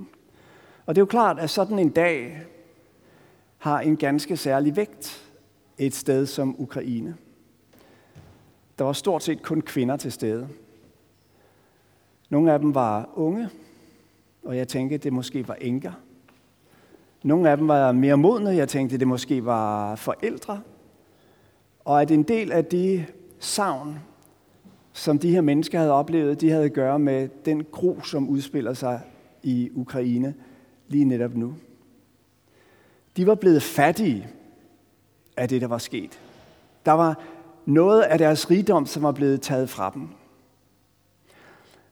Og 0.86 0.96
det 0.96 1.00
er 1.00 1.02
jo 1.02 1.06
klart, 1.06 1.40
at 1.40 1.50
sådan 1.50 1.80
en 1.80 1.90
dag 1.90 2.42
har 3.58 3.80
en 3.80 3.98
ganske 3.98 4.38
særlig 4.38 4.76
vægt 4.76 5.32
et 5.78 5.94
sted 5.94 6.26
som 6.26 6.56
Ukraine. 6.62 7.16
Der 8.80 8.86
var 8.86 8.94
stort 8.94 9.24
set 9.24 9.42
kun 9.42 9.62
kvinder 9.62 9.98
til 9.98 10.12
stede. 10.12 10.48
Nogle 12.30 12.54
af 12.54 12.60
dem 12.60 12.76
var 12.76 13.10
unge, 13.16 13.50
og 14.44 14.58
jeg 14.58 14.68
tænkte, 14.68 14.98
det 14.98 15.14
måske 15.14 15.48
var 15.48 15.54
enker. 15.62 15.92
Nogle 17.24 17.50
af 17.50 17.58
dem 17.58 17.68
var 17.68 17.92
mere 17.92 18.18
modne, 18.18 18.50
jeg 18.50 18.70
tænkte, 18.70 18.98
det 18.98 19.08
måske 19.08 19.46
var 19.46 19.96
forældre. 19.96 20.62
Og 21.86 22.02
at 22.02 22.12
en 22.12 22.24
del 22.24 22.52
af 22.52 22.66
de 22.66 23.06
savn, 23.40 24.00
som 24.94 25.20
de 25.20 25.32
her 25.32 25.42
mennesker 25.42 25.80
havde 25.80 25.92
oplevet, 25.92 26.42
de 26.42 26.50
havde 26.50 26.66
at 26.66 26.74
gøre 26.74 27.00
med 27.00 27.30
den 27.46 27.64
gro, 27.72 28.02
som 28.02 28.30
udspiller 28.30 28.74
sig 28.74 29.02
i 29.44 29.70
Ukraine 29.76 30.34
lige 30.88 31.06
netop 31.06 31.36
nu. 31.36 31.56
De 33.18 33.28
var 33.28 33.36
blevet 33.36 33.64
fattige 33.64 34.28
af 35.38 35.50
det, 35.50 35.62
der 35.62 35.68
var 35.68 35.78
sket. 35.78 36.20
Der 36.86 36.92
var 36.92 37.20
noget 37.66 38.02
af 38.02 38.18
deres 38.18 38.52
rigdom, 38.52 38.86
som 38.86 39.04
var 39.04 39.12
blevet 39.12 39.42
taget 39.42 39.70
fra 39.70 39.92
dem. 39.94 40.08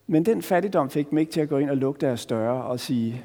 Men 0.07 0.25
den 0.25 0.41
fattigdom 0.41 0.89
fik 0.89 1.09
dem 1.09 1.17
ikke 1.17 1.31
til 1.31 1.41
at 1.41 1.49
gå 1.49 1.57
ind 1.57 1.69
og 1.69 1.77
lukke 1.77 2.01
deres 2.01 2.25
døre 2.25 2.63
og 2.63 2.79
sige, 2.79 3.23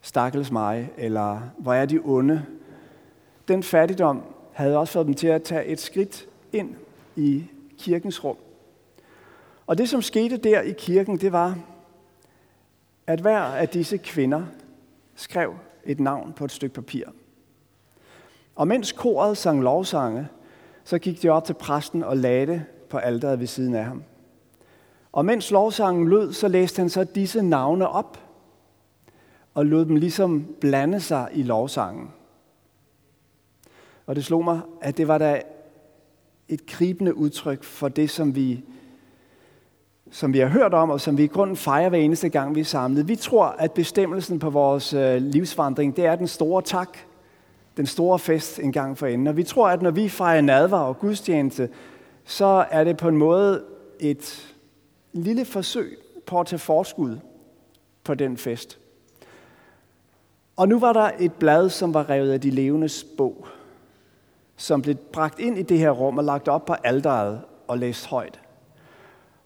stakkels 0.00 0.50
mig, 0.50 0.90
eller 0.96 1.40
hvor 1.58 1.74
er 1.74 1.86
de 1.86 2.00
onde. 2.04 2.44
Den 3.48 3.62
fattigdom 3.62 4.22
havde 4.52 4.78
også 4.78 4.92
fået 4.92 5.06
dem 5.06 5.14
til 5.14 5.26
at 5.26 5.42
tage 5.42 5.64
et 5.64 5.80
skridt 5.80 6.28
ind 6.52 6.74
i 7.16 7.44
kirkens 7.78 8.24
rum. 8.24 8.36
Og 9.66 9.78
det, 9.78 9.88
som 9.88 10.02
skete 10.02 10.36
der 10.36 10.60
i 10.60 10.74
kirken, 10.78 11.16
det 11.16 11.32
var, 11.32 11.58
at 13.06 13.20
hver 13.20 13.40
af 13.40 13.68
disse 13.68 13.96
kvinder 13.96 14.44
skrev 15.14 15.54
et 15.84 16.00
navn 16.00 16.32
på 16.32 16.44
et 16.44 16.52
stykke 16.52 16.74
papir. 16.74 17.04
Og 18.54 18.68
mens 18.68 18.92
koret 18.92 19.36
sang 19.36 19.62
lovsange, 19.62 20.28
så 20.84 20.98
gik 20.98 21.22
de 21.22 21.28
op 21.28 21.44
til 21.44 21.54
præsten 21.54 22.04
og 22.04 22.16
lagde 22.16 22.46
det 22.46 22.64
på 22.90 22.98
alderet 22.98 23.40
ved 23.40 23.46
siden 23.46 23.74
af 23.74 23.84
ham. 23.84 24.02
Og 25.12 25.24
mens 25.24 25.50
lovsangen 25.50 26.08
lød, 26.08 26.32
så 26.32 26.48
læste 26.48 26.80
han 26.80 26.88
så 26.88 27.04
disse 27.04 27.42
navne 27.42 27.88
op, 27.88 28.18
og 29.54 29.66
lod 29.66 29.84
dem 29.84 29.96
ligesom 29.96 30.46
blande 30.60 31.00
sig 31.00 31.28
i 31.32 31.42
lovsangen. 31.42 32.10
Og 34.06 34.16
det 34.16 34.24
slog 34.24 34.44
mig, 34.44 34.60
at 34.80 34.96
det 34.96 35.08
var 35.08 35.18
da 35.18 35.42
et 36.48 36.66
kribende 36.66 37.16
udtryk 37.16 37.64
for 37.64 37.88
det, 37.88 38.10
som 38.10 38.36
vi, 38.36 38.64
som 40.12 40.32
vi 40.32 40.38
har 40.38 40.46
hørt 40.46 40.74
om, 40.74 40.90
og 40.90 41.00
som 41.00 41.18
vi 41.18 41.24
i 41.24 41.26
grunden 41.26 41.56
fejrer 41.56 41.88
hver 41.88 41.98
eneste 41.98 42.28
gang, 42.28 42.54
vi 42.54 42.60
er 42.60 42.64
samlet. 42.64 43.08
Vi 43.08 43.16
tror, 43.16 43.44
at 43.44 43.72
bestemmelsen 43.72 44.38
på 44.38 44.50
vores 44.50 44.94
øh, 44.94 45.16
livsvandring, 45.16 45.96
det 45.96 46.06
er 46.06 46.16
den 46.16 46.28
store 46.28 46.62
tak, 46.62 46.98
den 47.76 47.86
store 47.86 48.18
fest 48.18 48.58
en 48.58 48.72
gang 48.72 48.98
for 48.98 49.06
enden. 49.06 49.26
Og 49.26 49.36
vi 49.36 49.42
tror, 49.42 49.68
at 49.68 49.82
når 49.82 49.90
vi 49.90 50.08
fejrer 50.08 50.40
nadvar 50.40 50.82
og 50.82 50.98
gudstjeneste, 50.98 51.68
så 52.24 52.64
er 52.70 52.84
det 52.84 52.96
på 52.96 53.08
en 53.08 53.16
måde 53.16 53.64
et 54.00 54.54
lille 55.12 55.44
forsøg 55.44 55.98
på 56.26 56.40
at 56.40 56.46
tage 56.46 56.58
forskud 56.58 57.18
på 58.04 58.14
den 58.14 58.36
fest. 58.36 58.78
Og 60.56 60.68
nu 60.68 60.78
var 60.78 60.92
der 60.92 61.10
et 61.18 61.32
blad, 61.32 61.68
som 61.68 61.94
var 61.94 62.10
revet 62.10 62.32
af 62.32 62.40
de 62.40 62.50
levendes 62.50 63.06
bog, 63.18 63.46
som 64.56 64.82
blev 64.82 64.94
bragt 64.94 65.40
ind 65.40 65.58
i 65.58 65.62
det 65.62 65.78
her 65.78 65.90
rum 65.90 66.18
og 66.18 66.24
lagt 66.24 66.48
op 66.48 66.64
på 66.64 66.72
alderet 66.72 67.40
og 67.68 67.78
læst 67.78 68.06
højt. 68.06 68.41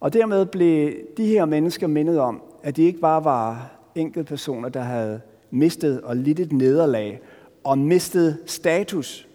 Og 0.00 0.12
dermed 0.12 0.46
blev 0.46 0.94
de 1.16 1.26
her 1.26 1.44
mennesker 1.44 1.86
mindet 1.86 2.18
om, 2.18 2.42
at 2.62 2.76
de 2.76 2.82
ikke 2.82 3.00
bare 3.00 3.24
var 3.24 3.70
enkelte 3.94 4.28
personer, 4.28 4.68
der 4.68 4.82
havde 4.82 5.20
mistet 5.50 6.00
og 6.00 6.16
lidt 6.16 6.40
et 6.40 6.52
nederlag 6.52 7.20
og 7.64 7.78
mistet 7.78 8.38
status, 8.46 9.28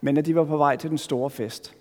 men 0.00 0.16
at 0.16 0.26
de 0.26 0.34
var 0.34 0.44
på 0.44 0.56
vej 0.56 0.76
til 0.76 0.90
den 0.90 0.98
store 0.98 1.30
fest. 1.30 1.74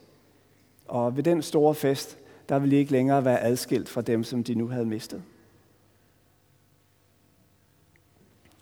Og 0.88 1.18
ved 1.18 1.24
den 1.24 1.42
store 1.42 1.76
fest, 1.76 2.18
der 2.50 2.60
ville 2.60 2.76
de 2.76 2.80
ikke 2.80 2.92
længere 2.92 3.26
være 3.26 3.42
adskilt 3.42 3.90
fra 3.90 4.02
dem, 4.02 4.24
som 4.24 4.44
de 4.44 4.56
nu 4.56 4.68
havde 4.68 4.86
mistet. 4.86 5.22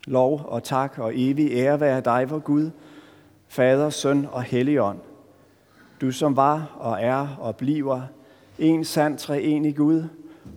Lov 0.05 0.41
og 0.45 0.63
tak 0.63 0.97
og 0.97 1.11
evig 1.15 1.51
ære 1.51 1.79
være 1.79 2.01
dig, 2.01 2.29
vor 2.29 2.39
Gud, 2.39 2.69
Fader, 3.47 3.89
Søn 3.89 4.27
og 4.31 4.43
Helligånd. 4.43 4.99
Du 6.01 6.11
som 6.11 6.35
var 6.35 6.75
og 6.79 7.01
er 7.01 7.27
og 7.39 7.55
bliver 7.55 8.01
en 8.59 8.83
sand 8.83 9.17
treenig 9.17 9.75
Gud, 9.75 10.03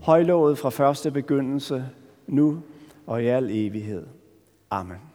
højlovet 0.03 0.59
fra 0.59 0.71
første 0.71 1.11
begyndelse, 1.11 1.85
nu 2.27 2.63
og 3.07 3.23
i 3.23 3.27
al 3.27 3.51
evighed. 3.51 4.07
Amen. 4.71 5.10